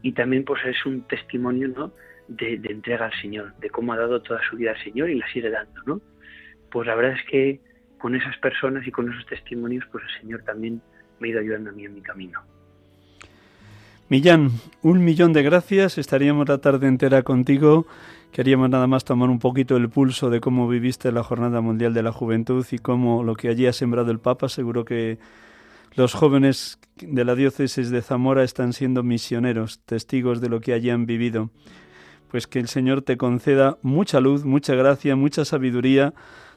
[0.02, 1.92] Y también pues es un testimonio ¿no?
[2.28, 5.28] de, entrega al Señor, de cómo ha dado toda su vida al Señor y la
[5.32, 6.00] sigue dando, ¿no?
[6.70, 7.60] pues la verdad es que
[7.98, 10.80] con esas personas y con esos testimonios, pues el Señor también
[11.18, 12.42] me ha ido ayudando a mí en mi camino.
[14.10, 15.98] Millán, un millón de gracias.
[15.98, 17.86] Estaríamos la tarde entera contigo.
[18.32, 22.02] Queríamos nada más tomar un poquito el pulso de cómo viviste la Jornada Mundial de
[22.02, 24.48] la Juventud y cómo lo que allí ha sembrado el Papa.
[24.48, 25.18] Seguro que
[25.94, 30.88] los jóvenes de la diócesis de Zamora están siendo misioneros, testigos de lo que allí
[30.88, 31.50] han vivido.
[32.30, 36.14] Pues que el Señor te conceda mucha luz, mucha gracia, mucha sabiduría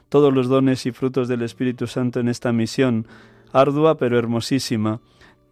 [0.08, 3.06] todos los dones y frutos del Espíritu Santo en esta misión,
[3.52, 5.00] ardua pero hermosísima,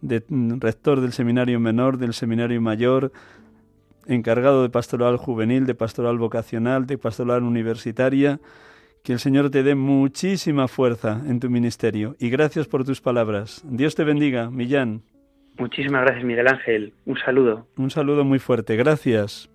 [0.01, 0.23] de
[0.59, 3.11] rector del seminario menor, del seminario mayor,
[4.07, 8.39] encargado de pastoral juvenil, de pastoral vocacional, de pastoral universitaria.
[9.03, 12.15] Que el Señor te dé muchísima fuerza en tu ministerio.
[12.19, 13.63] Y gracias por tus palabras.
[13.65, 15.01] Dios te bendiga, Millán.
[15.57, 16.93] Muchísimas gracias, Miguel Ángel.
[17.05, 17.67] Un saludo.
[17.77, 18.75] Un saludo muy fuerte.
[18.75, 19.50] Gracias.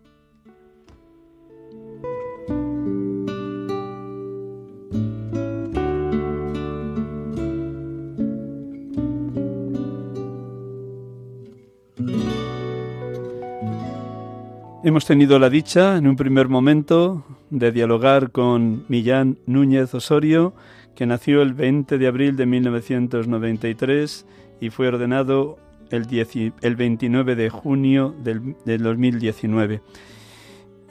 [14.86, 20.54] Hemos tenido la dicha en un primer momento de dialogar con Millán Núñez Osorio,
[20.94, 24.26] que nació el 20 de abril de 1993
[24.60, 25.58] y fue ordenado
[25.90, 26.06] el,
[26.62, 29.82] el 29 de junio del, del 2019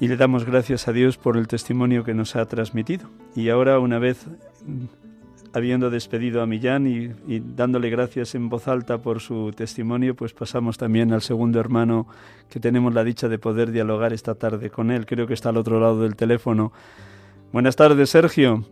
[0.02, 3.10] y le damos gracias a Dios por el testimonio que nos ha transmitido.
[3.34, 4.28] Y ahora, una vez
[5.56, 10.78] habiendo despedido a Millán y, dándole gracias en voz alta por su testimonio, pues pasamos
[10.78, 12.08] también al segundo hermano
[12.50, 15.06] que tenemos la dicha de poder dialogar esta tarde con él.
[15.06, 16.74] Creo que está al otro lado del teléfono.
[17.52, 18.66] Buenas tardes, Sergio.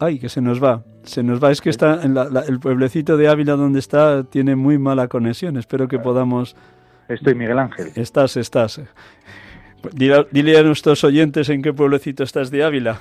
[0.00, 0.84] Ay, que se nos va.
[1.02, 1.50] Se nos va.
[1.50, 5.56] Es que está en el pueblecito de Ávila donde está tiene muy mala conexión.
[5.56, 6.56] Espero que podamos.
[7.08, 7.92] Estoy Miguel Ángel.
[7.94, 8.80] Estás, estás.
[9.92, 13.00] Dile a nuestros oyentes en qué pueblecito estás de Ávila.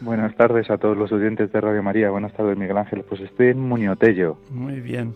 [0.00, 2.10] Buenas tardes a todos los oyentes de Radio María.
[2.10, 3.04] Buenas tardes, Miguel Ángel.
[3.08, 4.36] Pues estoy en Muñotello.
[4.50, 5.14] Muy bien.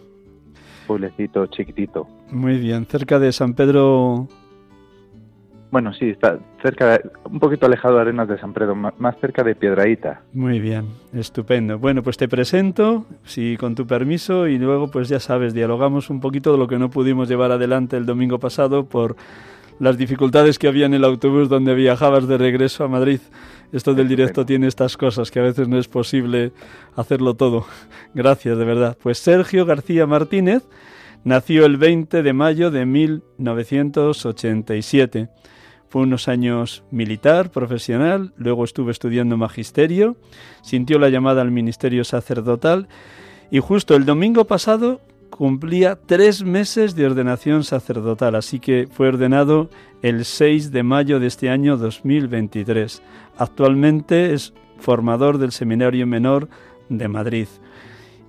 [0.87, 2.09] Pueblecito chiquitito.
[2.31, 2.87] Muy bien.
[2.87, 4.27] Cerca de San Pedro.
[5.71, 9.55] Bueno, sí, está cerca, un poquito alejado de Arenas de San Pedro, más cerca de
[9.55, 10.21] Piedraíta.
[10.35, 11.79] Muy bien, estupendo.
[11.79, 16.21] Bueno, pues te presento, sí, con tu permiso, y luego, pues ya sabes, dialogamos un
[16.21, 19.17] poquito de lo que no pudimos llevar adelante el domingo pasado por
[19.79, 23.21] las dificultades que había en el autobús donde viajabas de regreso a Madrid.
[23.73, 26.53] Esto del directo tiene estas cosas que a veces no es posible
[26.95, 27.65] hacerlo todo.
[28.15, 28.99] Gracias, de verdad.
[29.03, 30.63] Pues Sergio García Martínez
[31.25, 35.29] nació el 20 de mayo de 1987.
[35.89, 40.17] Fue unos años militar, profesional, luego estuvo estudiando magisterio,
[40.63, 42.89] sintió la llamada al ministerio sacerdotal
[43.51, 49.69] y justo el domingo pasado cumplía tres meses de ordenación sacerdotal, así que fue ordenado
[50.03, 53.03] el 6 de mayo de este año 2023.
[53.37, 56.49] Actualmente es formador del Seminario Menor
[56.89, 57.49] de Madrid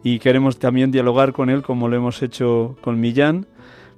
[0.03, 3.47] y queremos también dialogar con él, como lo hemos hecho con Millán,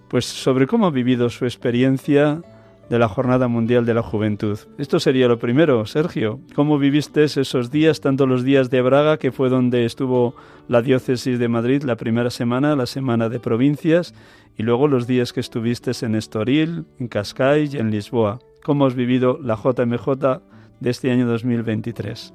[0.08, 2.42] pues sobre cómo ha vivido su experiencia
[2.90, 4.60] de la Jornada Mundial de la Juventud.
[4.78, 6.40] Esto sería lo primero, Sergio.
[6.54, 10.36] ¿Cómo viviste esos días, tanto los días de Braga, que fue donde estuvo
[10.68, 14.14] la diócesis de Madrid la primera semana, la semana de provincias,
[14.56, 18.40] y luego los días que estuviste en Estoril, en Cascais y en Lisboa?
[18.64, 20.42] ¿Cómo has vivido la JMJ
[20.80, 22.34] de este año 2023?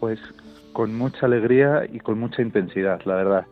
[0.00, 0.18] Pues
[0.72, 3.46] con mucha alegría y con mucha intensidad, la verdad.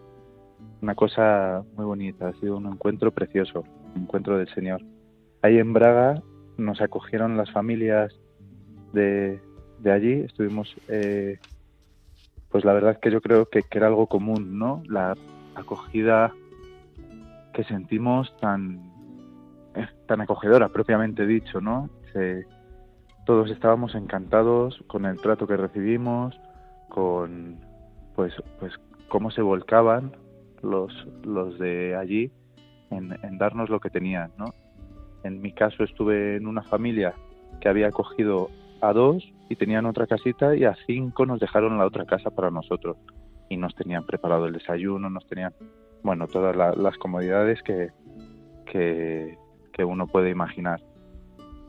[0.80, 3.64] Una cosa muy bonita, ha sido un encuentro precioso,
[3.94, 4.82] un encuentro del Señor
[5.46, 6.20] Ahí en Braga
[6.56, 8.12] nos acogieron las familias
[8.92, 9.40] de,
[9.84, 11.38] allí, estuvimos, eh,
[12.50, 14.82] pues la verdad que yo creo que, era algo común, ¿no?
[14.88, 15.14] La
[15.54, 16.32] acogida
[17.52, 18.80] que sentimos tan,
[19.76, 21.90] eh, tan acogedora, propiamente dicho, ¿no?
[23.26, 26.40] Todos estábamos encantados con el trato que recibimos,
[26.88, 27.58] con
[28.14, 28.72] pues, pues
[29.08, 30.16] cómo se volcaban
[30.62, 32.30] los, los de allí
[32.90, 34.54] en, darnos lo que tenían, ¿no?
[35.24, 37.14] En mi caso estuve en una familia
[37.60, 38.48] que había acogido
[38.80, 42.50] a dos y tenían otra casita y a cinco nos dejaron la otra casa para
[42.50, 42.96] nosotros
[43.48, 45.52] y nos tenían preparado el desayuno, nos tenían,
[46.02, 47.90] bueno, todas las comodidades que,
[48.66, 49.36] que,
[49.84, 50.80] uno puede imaginar.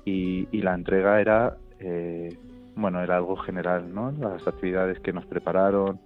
[0.09, 2.33] Y, la entrega era, eh,
[2.77, 4.09] bueno, era algo general, ¿no?
[4.13, 5.99] Las actividades que nos prepararon,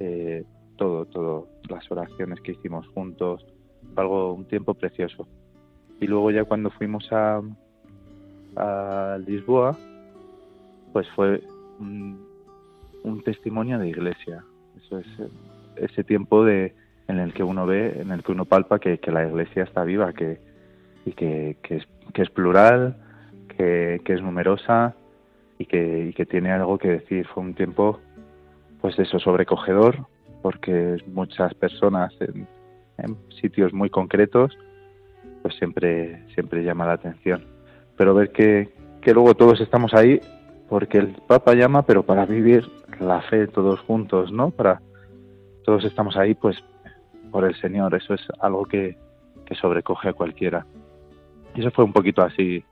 [0.00, 0.44] eh,
[0.74, 3.46] todo, todo, las oraciones que hicimos juntos,
[3.94, 5.28] algo, un tiempo precioso.
[6.00, 7.40] Y luego ya cuando fuimos a,
[9.24, 9.76] Lisboa,
[10.92, 11.40] pues fue
[11.78, 12.18] un,
[13.24, 14.44] testimonio de iglesia.
[15.76, 16.74] Ese tiempo de
[17.06, 20.12] en el que uno ve, en el que uno palpa que, la iglesia está viva,
[20.14, 20.40] que,
[21.04, 22.96] y que, que, que es plural,
[23.56, 24.94] que, es numerosa
[25.58, 27.26] y que, y que tiene algo que decir.
[27.26, 27.98] Fue un tiempo,
[28.80, 30.06] pues eso, sobrecogedor,
[30.42, 32.46] porque muchas personas en,
[32.98, 34.56] en sitios muy concretos
[35.46, 37.44] pues siempre, siempre llama la atención.
[37.96, 38.68] Pero ver que,
[39.00, 40.20] que luego todos estamos ahí
[40.68, 44.50] porque el Papa llama, pero para vivir la fe todos juntos, ¿no?
[44.50, 44.82] Para
[45.64, 46.56] todos estamos ahí, pues
[47.30, 47.94] por el Señor.
[47.94, 48.96] Eso es algo que,
[49.44, 50.66] que sobrecoge a cualquiera.
[51.54, 52.64] Y eso fue un poquito así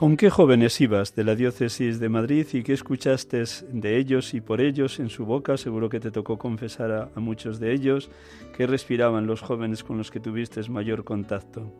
[0.00, 4.40] ¿Con qué jóvenes ibas de la diócesis de Madrid y qué escuchaste de ellos y
[4.40, 5.58] por ellos en su boca?
[5.58, 8.10] Seguro que te tocó confesar a, muchos de ellos.
[8.56, 11.70] ¿Qué respiraban los jóvenes con los que tuviste mayor contacto?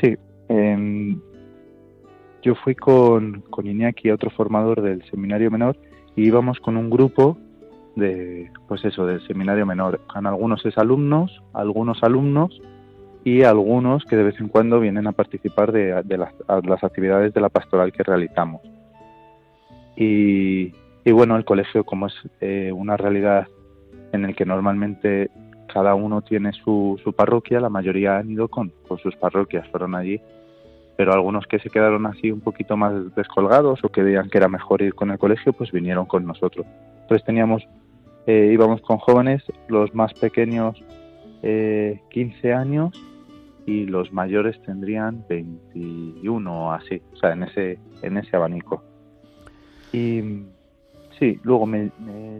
[0.00, 0.16] Sí,
[0.48, 1.20] em,
[2.42, 5.78] yo fui con, con Iñaki, otro formador del seminario menor,
[6.16, 7.38] y íbamos con un grupo
[7.94, 10.00] de, pues eso, del seminario menor.
[10.12, 12.60] Con algunos exalumnos, algunos alumnos
[13.24, 17.48] y algunos que de vez en cuando vienen a participar de, las, actividades de la
[17.48, 18.62] pastoral que realizamos.
[19.96, 20.72] Y,
[21.12, 23.46] bueno, el colegio como es eh, una realidad
[24.12, 25.30] en el que normalmente
[25.72, 30.20] cada uno tiene su, parroquia, la mayoría han ido con, sus parroquias, fueron allí,
[30.96, 34.48] pero algunos que se quedaron así un poquito más descolgados o que veían que era
[34.48, 36.66] mejor ir con el colegio, pues vinieron con nosotros.
[37.02, 37.66] Entonces teníamos,
[38.26, 40.82] eh, íbamos con jóvenes, los más pequeños
[41.42, 42.92] eh, 15 años
[43.70, 48.82] y los mayores tendrían 21 o así, o sea, en ese, en ese abanico.
[49.92, 50.42] Y
[51.20, 51.92] sí, luego me,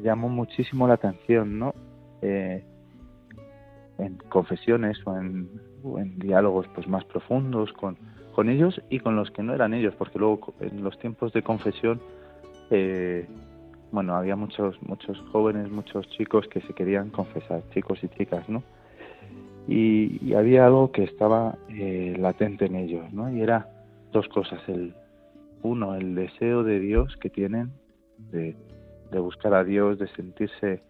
[0.02, 1.72] llamó muchísimo la atención, ¿no?
[2.20, 2.64] Eh,
[3.98, 5.48] en confesiones o en,
[6.18, 7.96] diálogos pues más profundos con
[8.34, 11.42] con ellos y con los que no eran ellos, porque luego en los tiempos de
[11.42, 12.00] confesión,
[12.70, 13.26] eh,
[13.90, 18.62] bueno, había muchos, muchos jóvenes, muchos chicos que se querían confesar, chicos y chicas, ¿no?
[19.68, 23.32] Y, había algo que estaba eh, latente en ellos, ¿no?
[23.32, 23.68] Y era
[24.12, 24.60] dos cosas.
[24.68, 24.94] El,
[25.62, 27.72] uno, el deseo de Dios que tienen
[28.30, 28.56] de,
[29.12, 30.82] buscar a Dios, de sentirse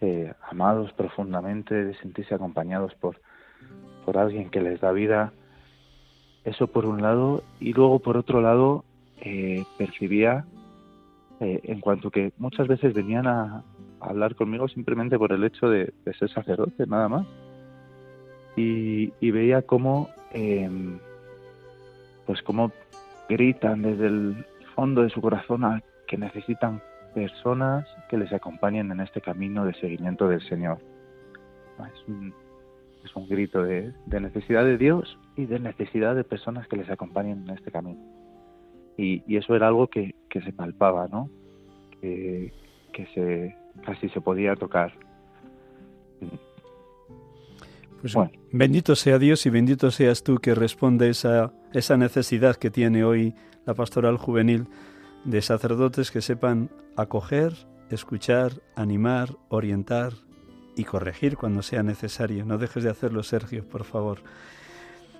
[0.00, 3.20] eh, amados profundamente, de sentirse acompañados por,
[4.04, 5.32] por alguien que les da vida,
[6.44, 8.84] eso por un lado, y luego por otro lado
[9.20, 10.44] eh, percibía
[11.40, 13.64] eh, en cuanto que muchas veces venían a,
[13.98, 17.26] hablar conmigo simplemente por el hecho de, ser sacerdote, nada más.
[18.56, 20.98] Y, veía cómo, em,
[22.24, 22.72] pues cómo
[23.28, 26.80] gritan desde el fondo de su corazón a que necesitan
[27.14, 30.78] personas que les acompañen en este camino de seguimiento del Señor.
[31.78, 32.32] Es un,
[33.06, 37.44] es un grito de, necesidad de Dios y de necesidad de personas que les acompañen
[37.44, 38.00] en este camino.
[38.96, 41.30] Y, eso era algo que, se palpaba, ¿no?
[42.00, 42.52] Que,
[43.14, 43.54] se
[43.84, 44.92] casi se podía tocar.
[48.12, 48.32] Pues bueno.
[48.52, 53.34] bendito sea Dios y bendito seas tú que respondes a esa necesidad que tiene hoy
[53.64, 54.68] la pastoral juvenil
[55.24, 57.52] de sacerdotes que sepan acoger,
[57.90, 60.12] escuchar, animar, orientar,
[60.76, 62.44] y corregir cuando sea necesario.
[62.44, 64.20] No dejes de hacerlo, Sergio, por favor.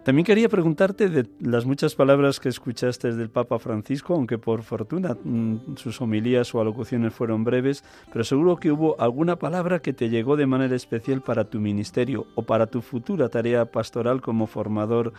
[0.06, 5.16] También quería preguntarte de las muchas palabras que escuchaste del Papa Francisco, aunque por fortuna
[5.20, 7.82] mm, sus homilías o alocuciones fueron breves,
[8.12, 12.28] pero seguro que hubo alguna palabra que te llegó de manera especial para tu ministerio
[12.36, 15.12] o para tu futura tarea pastoral como formador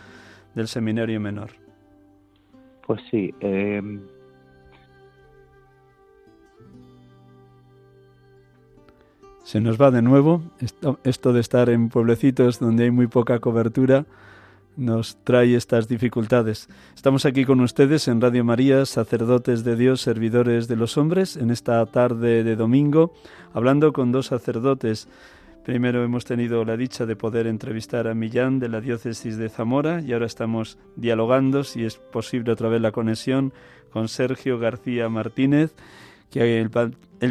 [0.54, 1.50] del seminario menor.
[2.86, 3.82] Pues sí, eh,
[9.44, 10.40] Se nos va de nuevo.
[11.04, 14.06] Esto, de estar en pueblecitos donde hay muy poca cobertura
[14.78, 16.68] nos trae estas dificultades.
[16.94, 21.50] Estamos aquí con ustedes en Radio María, sacerdotes de Dios, servidores de los hombres, en
[21.50, 23.12] esta tarde de domingo,
[23.52, 25.08] hablando con dos sacerdotes.
[25.64, 30.00] Primero hemos tenido la dicha de poder entrevistar a Millán de la diócesis de Zamora
[30.00, 33.52] y ahora estamos dialogando, si es posible otra vez la conexión,
[33.90, 35.74] con Sergio García Martínez
[36.30, 36.70] que el,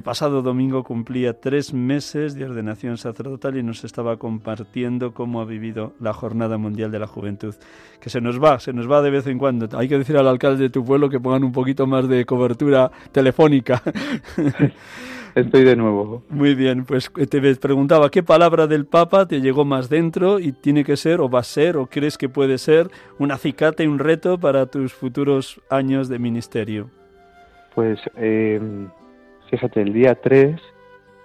[0.04, 5.94] pasado domingo cumplía tres meses de ordenación sacerdotal y nos estaba compartiendo cómo ha vivido
[6.00, 7.56] la Jornada Mundial de la Juventud.
[8.00, 9.68] Que se nos va, se nos va de vez en cuando.
[9.78, 12.92] Hay que decir al alcalde de tu pueblo que pongan un poquito más de cobertura
[13.12, 13.82] telefónica.
[15.36, 16.24] Estoy de nuevo.
[16.30, 20.84] Muy bien, pues te preguntaba, ¿qué palabra del Papa te llegó más dentro y tiene
[20.84, 24.40] que ser o va a ser o crees que puede ser un acicate, un reto
[24.40, 26.90] para tus futuros años de ministerio?
[27.76, 28.60] Pues eh,
[29.50, 30.60] fíjate, el día 3,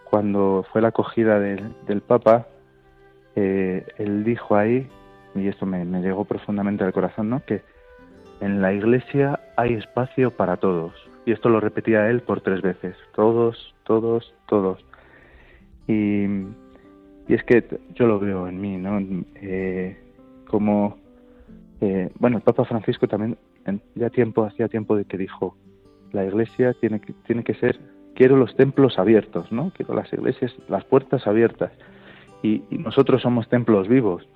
[0.05, 2.47] cuando fue la acogida del, Papa,
[3.37, 4.89] eh, él dijo ahí,
[5.35, 7.43] y esto me, llegó profundamente al corazón, ¿no?
[7.45, 7.63] que
[8.41, 10.93] en la iglesia hay espacio para todos.
[11.25, 12.97] Y esto lo repetía él por tres veces.
[13.15, 14.85] Todos, todos, todos.
[15.87, 16.25] Y,
[17.29, 17.65] es que
[17.95, 18.99] yo lo veo en mí, ¿no?
[19.37, 19.97] Eh,
[20.49, 20.99] como,
[22.19, 23.39] bueno, el Papa Francisco también
[23.95, 25.57] ya tiempo, hacía tiempo de que dijo,
[26.13, 27.79] la iglesia tiene que, tiene que ser,
[28.15, 29.73] quiero los templos abiertos, ¿no?
[29.77, 31.73] Quiero las iglesias, las puertas abiertas.
[32.43, 34.27] Y, nosotros somos templos vivos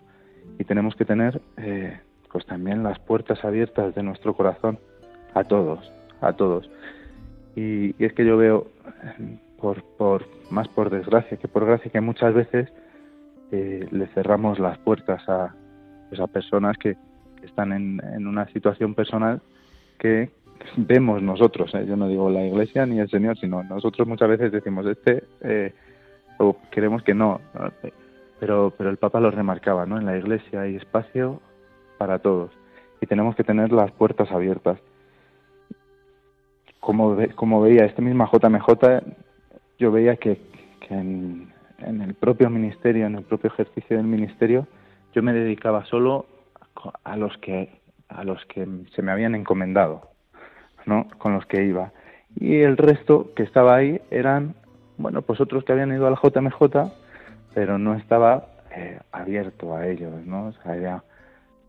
[0.59, 1.99] y tenemos que tener eh,
[2.31, 4.79] pues también las puertas abiertas de nuestro corazón
[5.35, 6.70] a todos, a todos.
[7.57, 8.68] Y, es que yo veo,
[9.61, 12.70] por, por, más por desgracia que por gracia, que muchas veces
[13.53, 15.55] eh, le cerramos las puertas a,
[16.09, 16.97] pues personas que,
[17.43, 19.41] están en, una situación personal
[19.99, 20.31] que,
[20.77, 21.87] vemos nosotros, ¿eh?
[21.87, 25.75] yo no digo la iglesia ni el Señor, sino nosotros muchas veces decimos este, eh,
[26.39, 27.41] o queremos que no,
[28.41, 29.99] pero, pero el Papa lo remarcaba, ¿no?
[29.99, 31.41] En la iglesia hay espacio
[31.99, 32.51] para todos
[33.01, 34.79] y tenemos que tener las puertas abiertas.
[36.81, 38.69] Como, como veía este misma JMJ,
[39.79, 40.41] yo veía que,
[40.81, 44.67] que en, en el propio ministerio, en el propio ejercicio del ministerio,
[45.15, 46.27] yo me dedicaba solo
[47.05, 50.11] a los que a los que se me habían encomendado,
[50.87, 51.09] ¿no?
[51.18, 51.93] con los que iba.
[52.34, 54.55] Y el resto que estaba ahí eran,
[54.99, 56.91] bueno, pues otros que habían ido al JMJ,
[57.55, 60.49] pero no estaba eh, abierto a ellos, ¿no?
[60.49, 61.03] O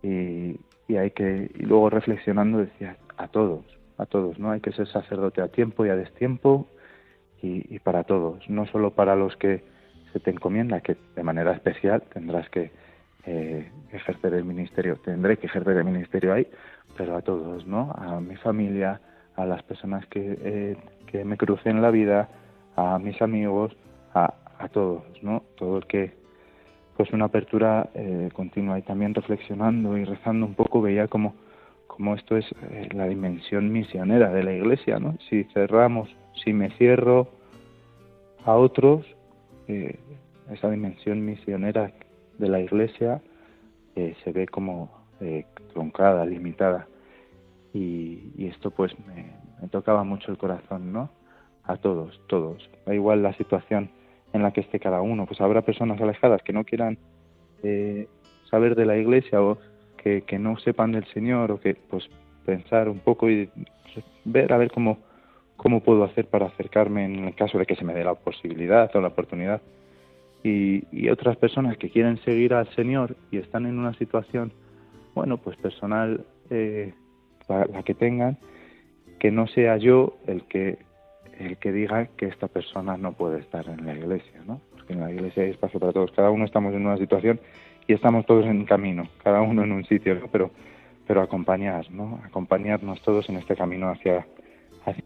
[0.04, 3.66] y, y hay que y luego reflexionando decía a todos
[3.98, 6.68] a todos no hay que ser sacerdote a tiempo y a destiempo
[7.42, 9.64] y, para todos no solo para los que
[10.12, 12.72] se te encomienda que de manera especial tendrás que
[13.26, 16.48] eh, ejercer el ministerio tendré que ejercer el ministerio ahí
[16.96, 19.02] pero a todos no a mi familia
[19.38, 22.28] a las personas que, eh, que me crucé en la vida
[22.76, 23.76] a mis amigos
[24.14, 26.14] a, a todos no todo el que
[26.98, 31.36] pues una apertura eh, continua y también reflexionando y rezando un poco veía como,
[31.86, 35.16] como esto es eh, la dimensión misionera de la iglesia, ¿no?
[35.30, 36.10] Si cerramos,
[36.44, 37.28] si me cierro
[38.46, 39.06] a otros,
[39.68, 41.92] esa dimensión misionera
[42.40, 43.22] de la iglesia
[43.94, 44.90] se ve como
[45.74, 46.88] truncada, limitada.
[47.78, 51.12] Y, y esto pues me, tocaba mucho el corazón, ¿no?
[51.64, 52.68] A todos, todos.
[52.88, 53.92] Da igual la situación
[54.34, 55.28] en la que esté cada uno.
[55.28, 56.98] Pues habrá personas alejadas que no quieran
[57.62, 58.08] eh,
[58.50, 59.60] saber de la iglesia o
[59.98, 62.10] que, no sepan del Señor o que pues
[62.46, 63.50] pensar un poco y
[64.24, 65.00] ver a ver cómo,
[65.58, 68.90] cómo puedo hacer para acercarme en el caso de que se me dé la posibilidad
[68.96, 69.62] o la oportunidad.
[70.44, 74.54] Y, otras personas que quieren seguir al Señor y están en una situación,
[75.14, 76.94] bueno, pues personal, eh,
[77.48, 78.38] la que tengan,
[79.20, 80.78] que no sea yo el que
[81.40, 84.60] el que diga que esta persona no puede estar en la iglesia, ¿no?
[84.72, 86.12] Porque en la iglesia hay espacio para todos.
[86.12, 87.40] Cada uno estamos en una situación
[87.88, 90.28] y estamos todos en camino, cada uno en un sitio, ¿no?
[90.32, 90.52] Pero,
[91.06, 92.20] pero acompañar, ¿no?
[92.26, 94.26] Acompañarnos todos en este camino hacia,
[94.86, 95.04] hacia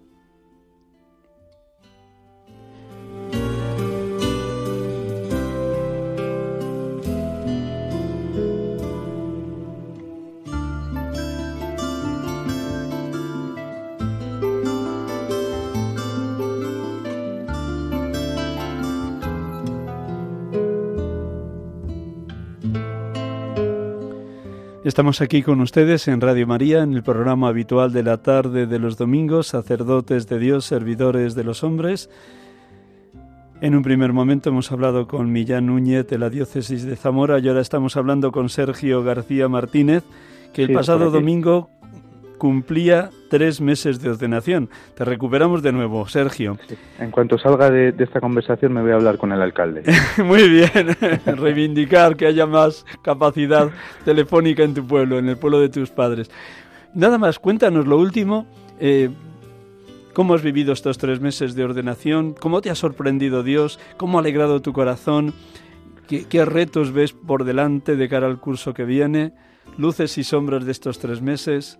[24.83, 28.79] Estamos aquí con ustedes en Radio María, en el programa habitual de la tarde de
[28.79, 32.09] los domingos, sacerdotes de Dios, servidores de los hombres.
[33.61, 37.47] En un primer momento hemos hablado con Millán Núñez de la diócesis de Zamora y
[37.47, 40.03] ahora estamos hablando con Sergio García Martínez,
[40.51, 41.69] que el pasado domingo
[42.41, 44.67] cumplía tres meses de ordenación.
[44.95, 46.57] Te recuperamos de nuevo, Sergio.
[46.97, 49.83] En cuanto salga de, esta conversación me voy a hablar con el alcalde.
[50.25, 50.97] Muy bien,
[51.37, 53.69] reivindicar que haya más capacidad
[54.05, 56.31] telefónica en tu pueblo, en el pueblo de tus padres.
[56.95, 58.47] Nada más, cuéntanos lo último.
[58.79, 59.11] Eh,
[60.13, 62.33] ¿Cómo has vivido estos tres meses de ordenación?
[62.33, 63.79] ¿Cómo te ha sorprendido Dios?
[63.97, 65.35] ¿Cómo ha alegrado tu corazón?
[66.07, 69.31] ¿Qué, ¿Qué, retos ves por delante de cara al curso que viene?
[69.77, 71.77] ¿Luces y sombras de estos tres meses?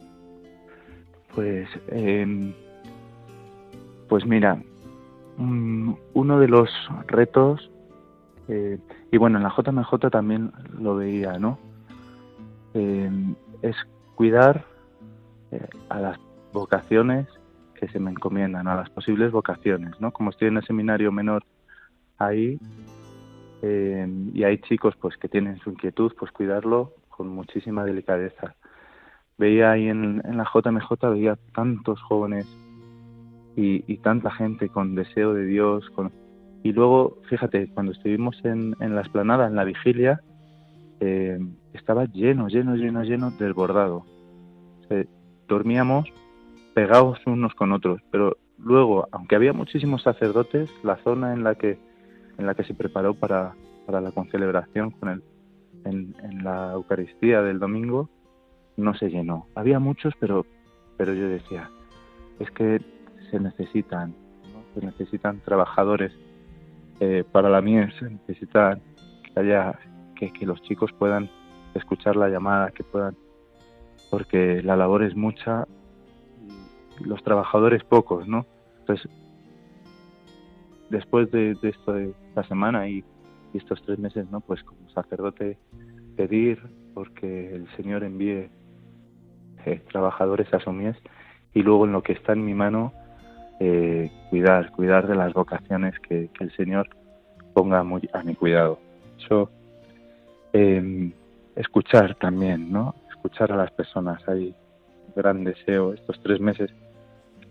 [1.35, 2.53] Pues, em,
[4.09, 4.61] pues mira,
[5.37, 6.69] uno de los
[7.07, 7.71] retos,
[8.47, 8.77] eh,
[9.11, 11.57] y bueno, en la JMJ también lo veía, ¿no?
[12.73, 13.75] Em, es
[14.15, 14.65] cuidar
[15.51, 16.19] eh, a las
[16.53, 17.27] vocaciones
[17.75, 20.11] que se me encomiendan, a las posibles vocaciones, ¿no?
[20.11, 21.43] Como estoy en el seminario menor
[22.17, 22.59] ahí,
[23.61, 28.55] em, y hay chicos pues que tienen su inquietud, pues cuidarlo con muchísima delicadeza
[29.41, 32.45] veía ahí en, la JMJ, veía tantos jóvenes
[33.55, 35.89] y, tanta gente con deseo de Dios.
[35.89, 36.11] Con...
[36.63, 40.21] Y luego, fíjate, cuando estuvimos en, la esplanada, en la vigilia,
[40.99, 41.39] eh,
[41.73, 44.05] estaba lleno, lleno, lleno, lleno, desbordado.
[45.47, 46.07] dormíamos
[46.75, 51.79] pegados unos con otros, pero luego, aunque había muchísimos sacerdotes, la zona en la que,
[52.37, 53.55] en la que se preparó para,
[53.87, 55.23] para la concelebración con el,
[55.83, 58.09] en, en la Eucaristía del domingo,
[58.77, 59.47] no se llenó.
[59.55, 60.45] Había muchos, pero,
[60.97, 61.69] pero yo decía,
[62.39, 62.81] es que
[63.29, 64.13] se necesitan,
[64.73, 66.11] se necesitan trabajadores
[66.99, 68.81] eh, para la miel, se necesitan
[69.23, 69.79] que haya,
[70.15, 71.29] que, que los chicos puedan
[71.73, 73.15] escuchar la llamada, que puedan,
[74.09, 75.67] porque la labor es mucha
[76.99, 78.45] y los trabajadores pocos, ¿no?
[78.79, 79.09] Entonces,
[80.89, 83.03] después de, esto de esta semana y,
[83.53, 84.41] y, estos tres meses, ¿no?
[84.41, 85.57] Pues como sacerdote
[86.15, 86.61] pedir
[86.93, 88.49] porque el Señor envíe
[89.65, 90.97] eh, trabajadores asumíes
[91.53, 92.93] y luego en lo que está en mi mano
[93.59, 96.89] eh, cuidar, cuidar de las vocaciones que, el Señor
[97.53, 98.79] ponga muy a mi cuidado.
[99.19, 99.51] Eso,
[100.53, 101.11] em,
[101.55, 102.95] escuchar también, ¿no?
[103.09, 104.27] Escuchar a las personas.
[104.27, 104.55] Hay
[105.15, 106.71] gran deseo estos tres meses.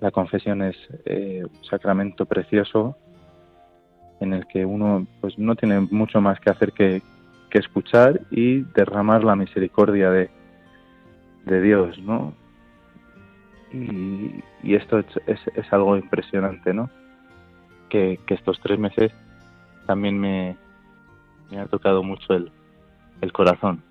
[0.01, 2.97] La confesión es eh, un sacramento precioso
[4.21, 7.03] en el que uno pues no tiene mucho más que hacer que,
[7.51, 10.31] que escuchar y derramar la misericordia de,
[11.45, 12.35] de Dios, ¿no?
[13.73, 14.43] Y,
[14.75, 16.91] esto es, es, algo impresionante, ¿no?
[17.89, 19.13] Que, estos tres meses
[19.87, 20.57] también me,
[21.57, 23.83] ha tocado mucho el corazón.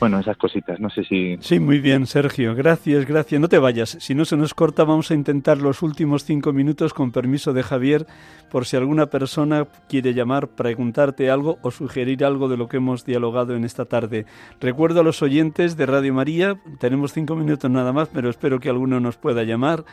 [0.00, 1.36] Bueno, esas cositas, no sé si...
[1.40, 2.54] Sí, muy bien, Sergio.
[2.54, 3.38] Gracias, gracias.
[3.38, 3.98] No te vayas.
[4.00, 7.62] Si no se nos corta, vamos a intentar los últimos cinco minutos con permiso de
[7.62, 8.06] Javier,
[8.50, 13.04] por si alguna persona quiere llamar, preguntarte algo o sugerir algo de lo que hemos
[13.04, 14.24] dialogado en esta tarde.
[14.58, 18.70] Recuerdo a los oyentes de Radio María, tenemos cinco minutos nada más, pero espero que
[18.70, 19.84] alguno nos pueda llamar.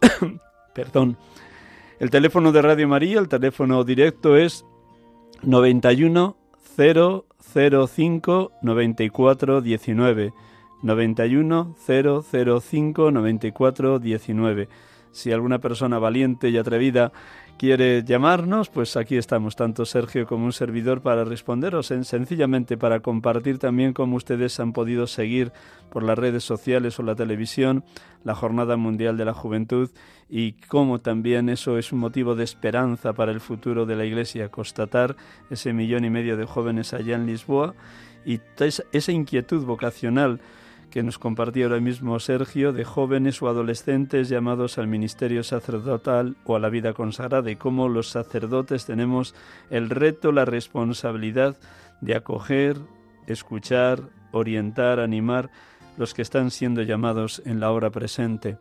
[0.74, 1.16] Perdón.
[2.00, 4.64] El teléfono de Radio María, el teléfono directo es
[5.44, 6.36] 91
[6.78, 10.32] 005 94 19
[10.82, 14.68] 91 005 94 19.
[15.10, 17.10] Si alguna persona valiente y atrevida
[17.58, 23.58] quiere llamarnos, pues aquí estamos, tanto Sergio como un servidor, para responderos, sencillamente para compartir
[23.58, 25.52] también cómo ustedes han podido seguir
[25.90, 27.84] por las redes sociales o la televisión
[28.24, 29.90] la Jornada Mundial de la Juventud
[30.28, 34.50] y cómo también eso es un motivo de esperanza para el futuro de la Iglesia,
[34.50, 35.16] constatar
[35.50, 37.74] ese millón y medio de jóvenes allá en Lisboa
[38.24, 38.40] y
[38.92, 40.40] esa inquietud vocacional
[40.90, 46.56] que nos compartía ahora mismo Sergio, de jóvenes o adolescentes llamados al ministerio sacerdotal o
[46.56, 49.34] a la vida consagrada, y cómo los sacerdotes tenemos
[49.70, 51.56] el reto, la responsabilidad
[52.00, 52.78] de acoger,
[53.26, 54.00] escuchar,
[54.32, 55.50] orientar, animar
[55.96, 58.56] los que están siendo llamados en la hora presente.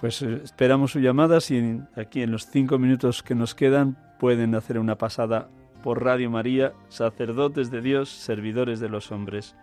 [0.00, 4.54] Pues eh, esperamos su llamada, si aquí en los cinco minutos que nos quedan pueden
[4.54, 5.48] hacer una pasada
[5.82, 9.56] por Radio María, sacerdotes de Dios, servidores de los hombres.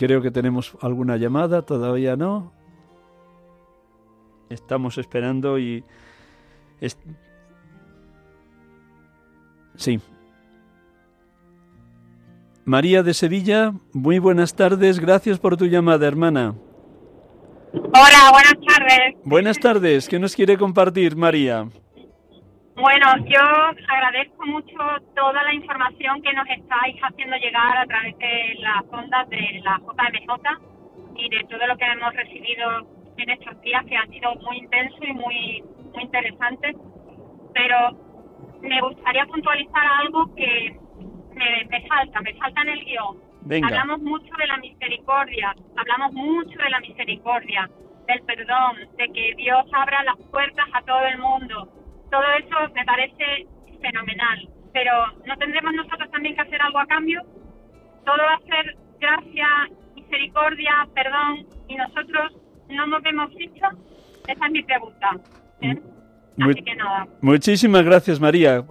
[0.00, 2.54] Creo que tenemos alguna llamada, todavía no.
[4.48, 5.84] Estamos esperando y...
[9.76, 10.00] Sí.
[12.64, 16.54] María de Sevilla, muy buenas tardes, gracias por tu llamada, hermana.
[17.74, 19.16] Hola, buenas tardes.
[19.22, 21.68] Buenas tardes, ¿qué nos quiere compartir, María?
[22.80, 23.42] Bueno, yo
[23.88, 24.78] agradezco mucho
[25.14, 29.78] toda la información que nos estáis haciendo llegar a través de las ondas de la
[29.80, 34.56] JMJ y de todo lo que hemos recibido en estos días que han sido muy
[34.56, 35.62] intensos y muy,
[35.92, 36.74] muy interesantes.
[37.52, 37.76] Pero
[38.62, 40.74] me gustaría puntualizar algo que
[41.34, 43.62] me, falta, me falta en el guion.
[43.62, 47.68] Hablamos mucho de la misericordia, hablamos mucho de la misericordia,
[48.06, 51.79] del perdón, de que Dios abra las puertas a todo el mundo
[52.10, 53.46] todo eso me parece
[53.80, 54.92] fenomenal, pero
[55.26, 57.22] ¿no tendremos nosotros también que hacer algo a cambio?
[58.04, 59.46] Todo va a ser gracia,
[59.94, 62.32] misericordia, perdón, y nosotros
[62.68, 63.66] no nos vemos dicho.
[64.26, 65.10] Esa es mi pregunta.
[65.62, 65.80] ¿eh?
[66.40, 67.06] Así que nada.
[67.20, 68.64] Muchísimas gracias, María.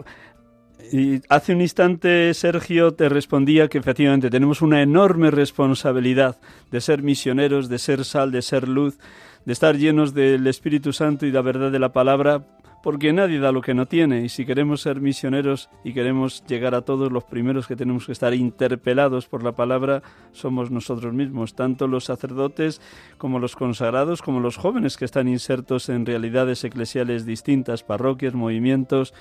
[0.92, 6.38] Y hace un instante Sergio te respondía que efectivamente tenemos una enorme responsabilidad
[6.72, 8.98] de ser misioneros, de ser sal, de ser luz,
[9.46, 12.44] de estar llenos del Espíritu Santo y la verdad de la palabra
[12.82, 16.76] porque nadie da lo que no tiene y si queremos ser misioneros y queremos llegar
[16.76, 20.02] a todos, los primeros que tenemos que estar interpelados por la palabra
[20.32, 22.82] somos nosotros mismos, tanto los sacerdotes
[23.18, 29.14] como los consagrados, como los jóvenes que están insertos en realidades eclesiales distintas, parroquias, movimientos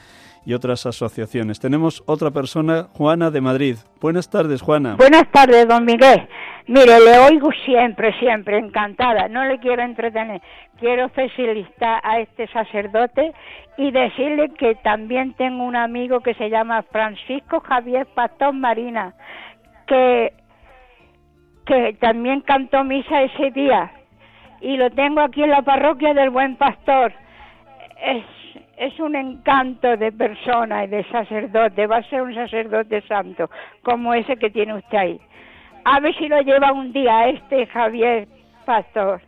[0.44, 1.60] y otras asociaciones.
[1.60, 3.76] Tenemos otra persona, Juana de Madrid.
[4.00, 4.96] Buenas tardes, Juana.
[4.96, 6.28] Buenas tardes, don Miguel.
[6.68, 9.26] Mire, le oigo siempre, siempre, encantada.
[9.28, 10.42] No le quiero entretener.
[10.78, 13.32] Quiero felicitar a este sacerdote
[13.78, 19.14] y decirle que también tengo un amigo que se llama Francisco Javier Pastor Marina,
[19.86, 20.34] que,
[21.64, 23.90] que también cantó misa ese día.
[24.60, 27.12] Y lo tengo aquí en la parroquia del Buen Pastor.
[28.02, 28.24] Es,
[28.78, 31.86] es un encanto de persona y de sacerdote.
[31.86, 33.50] Va a ser un sacerdote santo,
[33.82, 35.20] como ese que tiene usted ahí.
[35.84, 38.28] A ver si lo lleva un día este Javier
[38.64, 39.20] Pastor.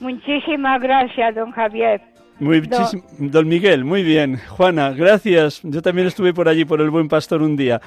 [0.00, 2.00] Muchísimas gracias, don Javier.
[2.38, 3.48] Muy don...
[3.48, 4.38] Miguel, muy bien.
[4.48, 5.60] Juana, gracias.
[5.62, 7.80] Yo también estuve por allí, por el Buen Pastor, un día.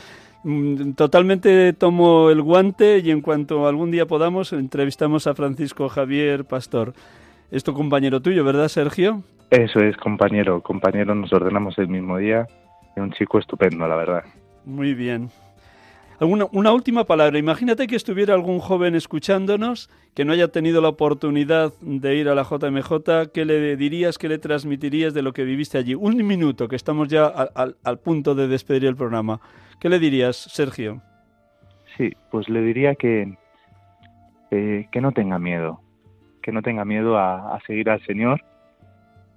[0.44, 6.46] Mm, totalmente tomo el guante y en cuanto algún día podamos, entrevistamos a Francisco Javier
[6.46, 6.94] Pastor.
[7.52, 9.24] Es tu compañero tuyo, ¿verdad, Sergio?
[9.50, 10.62] Eso es, compañero.
[10.62, 12.48] Compañero, nos ordenamos el mismo día.
[12.96, 14.24] Es un chico estupendo, la verdad.
[14.66, 15.30] Muy bien
[16.20, 17.38] una última palabra.
[17.38, 22.36] Imagínate que estuviera algún joven escuchándonos que no haya tenido la oportunidad de ir a
[22.36, 23.32] la JMJ.
[23.34, 25.94] ¿Qué le dirías, qué le transmitirías de lo que viviste allí?
[25.94, 29.42] Un minuto, que estamos ya al, punto de despedir el programa.
[29.80, 31.02] ¿Qué le dirías, Sergio?
[31.98, 33.38] Sí, pues le diría que,
[34.50, 35.82] que no tenga miedo,
[36.42, 38.42] que no tenga miedo a, seguir al Señor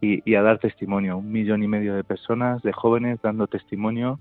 [0.00, 1.18] y, y a dar testimonio.
[1.18, 4.18] Un millón y medio de personas, de jóvenes, dando testimonio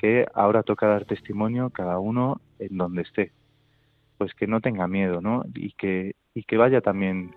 [0.00, 3.32] que ahora toca dar testimonio cada uno en donde esté.
[4.16, 5.44] Pues que no tenga miedo, ¿no?
[5.54, 7.34] Y que, y que vaya también,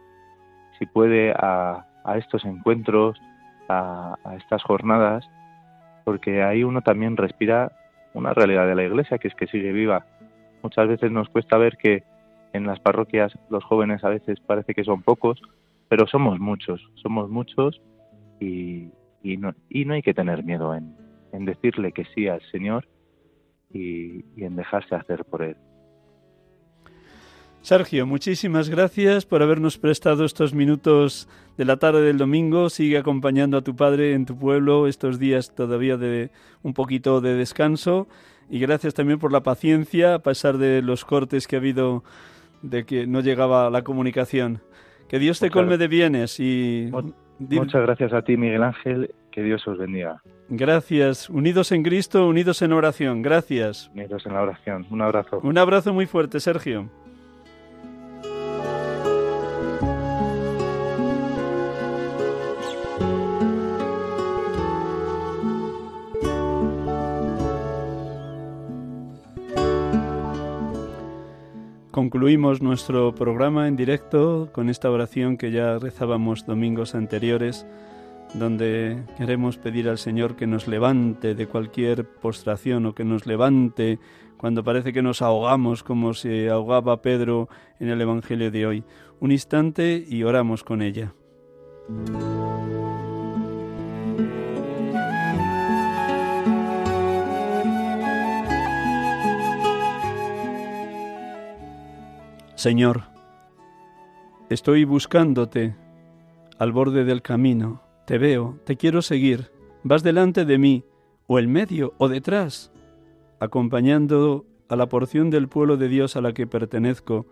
[0.80, 3.20] si puede, a, a estos encuentros,
[3.68, 5.30] a, a, estas jornadas,
[6.06, 7.74] porque ahí uno también respira
[8.14, 10.06] una realidad de la iglesia, que es que sigue viva.
[10.62, 12.04] Muchas veces nos cuesta ver que
[12.54, 15.42] en las parroquias los jóvenes a veces parece que son pocos,
[15.94, 17.80] pero somos muchos, somos muchos
[18.40, 18.88] y,
[19.22, 20.96] y, no, y no hay que tener miedo en,
[21.34, 22.88] en decirle que sí al Señor
[23.72, 25.56] y, y en dejarse hacer por Él.
[27.62, 32.72] Sergio, muchísimas gracias por habernos prestado estos minutos de la tarde del domingo.
[32.72, 36.32] Sigue acompañando a tu padre en tu pueblo estos días todavía de
[36.64, 38.08] un poquito de descanso.
[38.50, 42.04] Y gracias también por la paciencia, a pesar de los cortes que ha habido
[42.64, 44.64] de que no llegaba la comunicación.
[45.08, 46.92] Que Dios te colme de bienes y...
[47.40, 49.14] Muchas gracias a ti, Miguel Ángel.
[49.32, 50.22] Que Dios os bendiga.
[50.50, 51.30] Gracias.
[51.30, 53.22] Unidos en Cristo, unidos en oración.
[53.22, 53.90] Gracias.
[53.94, 54.86] Unidos en la oración.
[54.92, 55.40] Un abrazo.
[55.44, 56.90] Un abrazo muy fuerte, Sergio.
[71.94, 77.68] Concluimos nuestro programa en directo con esta oración que ya rezábamos domingos anteriores,
[78.34, 84.00] donde queremos pedir al Señor que nos levante de cualquier postración o que nos levante
[84.38, 87.48] cuando parece que nos ahogamos como se ahogaba Pedro
[87.80, 88.84] en el Evangelio de hoy.
[89.20, 91.14] Un instante y oramos con ella.
[102.64, 103.02] Señor,
[104.50, 105.76] estoy buscándote
[106.58, 109.52] al borde del camino, te veo, te quiero seguir,
[109.84, 110.86] vas delante de mí,
[111.28, 112.72] o en medio, o detrás,
[113.42, 117.26] acompañando a la porción del pueblo de Dios a la que pertenezco,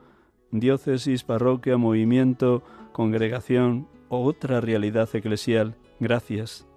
[0.51, 2.61] diócesis, parroquia, movimiento,
[2.91, 5.77] congregación o otra realidad eclesial.
[6.01, 6.67] Gracias.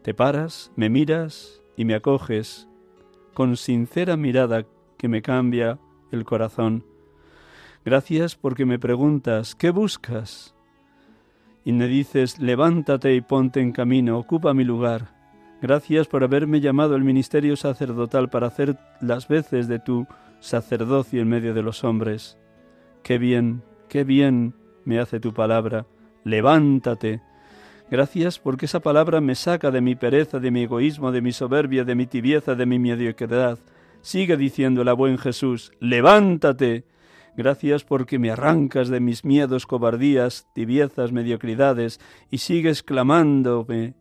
[0.00, 2.66] Te paras, me miras y me acoges
[3.34, 4.64] con sincera mirada
[4.96, 5.78] que me cambia
[6.12, 6.82] el corazón
[7.84, 10.54] Gracias porque me preguntas, ¿qué buscas?
[11.66, 15.14] Y me dices, levántate y ponte en camino, ocupa mi lugar.
[15.60, 20.06] Gracias por haberme llamado al ministerio sacerdotal para hacer las veces de tu
[20.40, 22.38] sacerdocio en medio de los hombres.
[23.02, 24.54] Qué bien, qué bien
[24.86, 25.86] me hace tu palabra.
[26.24, 27.20] Levántate.
[27.90, 31.84] Gracias porque esa palabra me saca de mi pereza, de mi egoísmo, de mi soberbia,
[31.84, 33.58] de mi tibieza, de mi mediocridad.
[34.00, 36.84] Sigue diciendo la buen Jesús, levántate
[37.36, 43.94] Gracias porque me arrancas de mis miedos, cobardías, tibiezas, mediocridades, y sigues clamándome,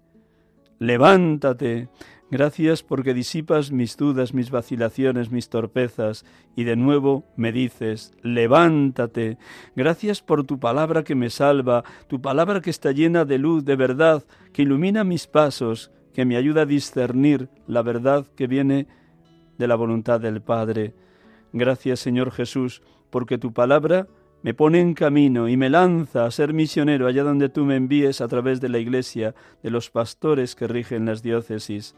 [0.80, 1.90] levántate.
[2.30, 6.26] Gracias porque disipas mis dudas, mis vacilaciones, mis torpezas,
[6.56, 9.38] y de nuevo me dices, levántate.
[9.76, 13.76] Gracias por tu palabra que me salva, tu palabra que está llena de luz, de
[13.76, 18.88] verdad, que ilumina mis pasos, que me ayuda a discernir la verdad que viene
[19.58, 20.96] de la voluntad del Padre.
[21.52, 22.82] Gracias, Señor Jesús,
[23.14, 24.08] porque tu palabra
[24.42, 28.22] me pone en camino y me lanza a ser misionero allá donde tú me envíes
[28.22, 31.96] a través de la Iglesia, de los pastores que rigen las diócesis.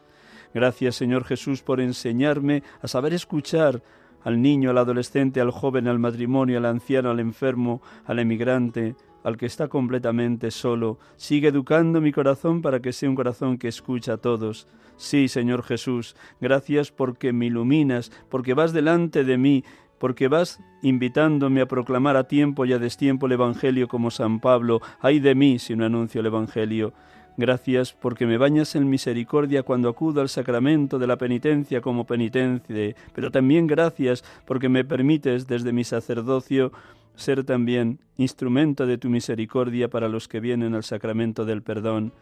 [0.54, 3.82] Gracias, Señor Jesús, por enseñarme a saber escuchar
[4.26, 9.38] al niño, al adolescente, al joven, al matrimonio, al anciano, al enfermo, al emigrante, al
[9.38, 11.00] que está completamente solo.
[11.16, 14.68] Sigue educando mi corazón para que sea un corazón que escucha a todos.
[14.98, 19.64] Sí, Señor Jesús, gracias porque me iluminas, porque vas delante de mí
[20.00, 24.82] porque vas invitándome a proclamar a tiempo y a destiempo el Evangelio como San Pablo.
[25.00, 26.94] Ay de mí si no anuncio el Evangelio.
[27.38, 32.96] Gracias porque me bañas en misericordia cuando acudo al sacramento de la penitencia como penitente,
[33.14, 36.72] pero también gracias porque me permites desde mi sacerdocio
[37.16, 42.14] ser también instrumento de tu misericordia para los que vienen al sacramento del perdón.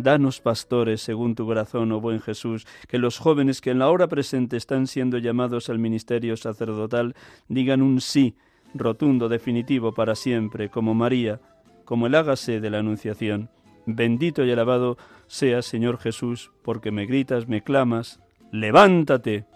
[0.00, 4.06] Danos pastores según tu corazón, oh buen Jesús, que los jóvenes que en la hora
[4.06, 7.16] presente están siendo llamados al ministerio sacerdotal
[7.48, 8.36] digan un sí
[8.74, 11.40] rotundo, definitivo para siempre, como María,
[11.84, 13.50] como el hágase de la Anunciación.
[13.86, 18.20] Bendito y alabado sea Señor Jesús, porque me gritas, me clamas,
[18.52, 19.46] levántate.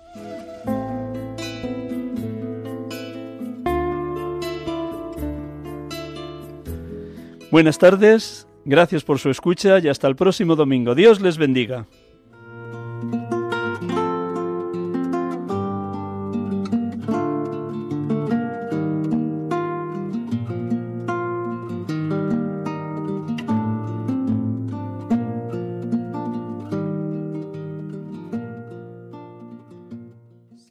[7.52, 10.94] Buenas tardes, Gracias por su escucha y hasta el próximo domingo.
[10.94, 11.86] Dios les bendiga.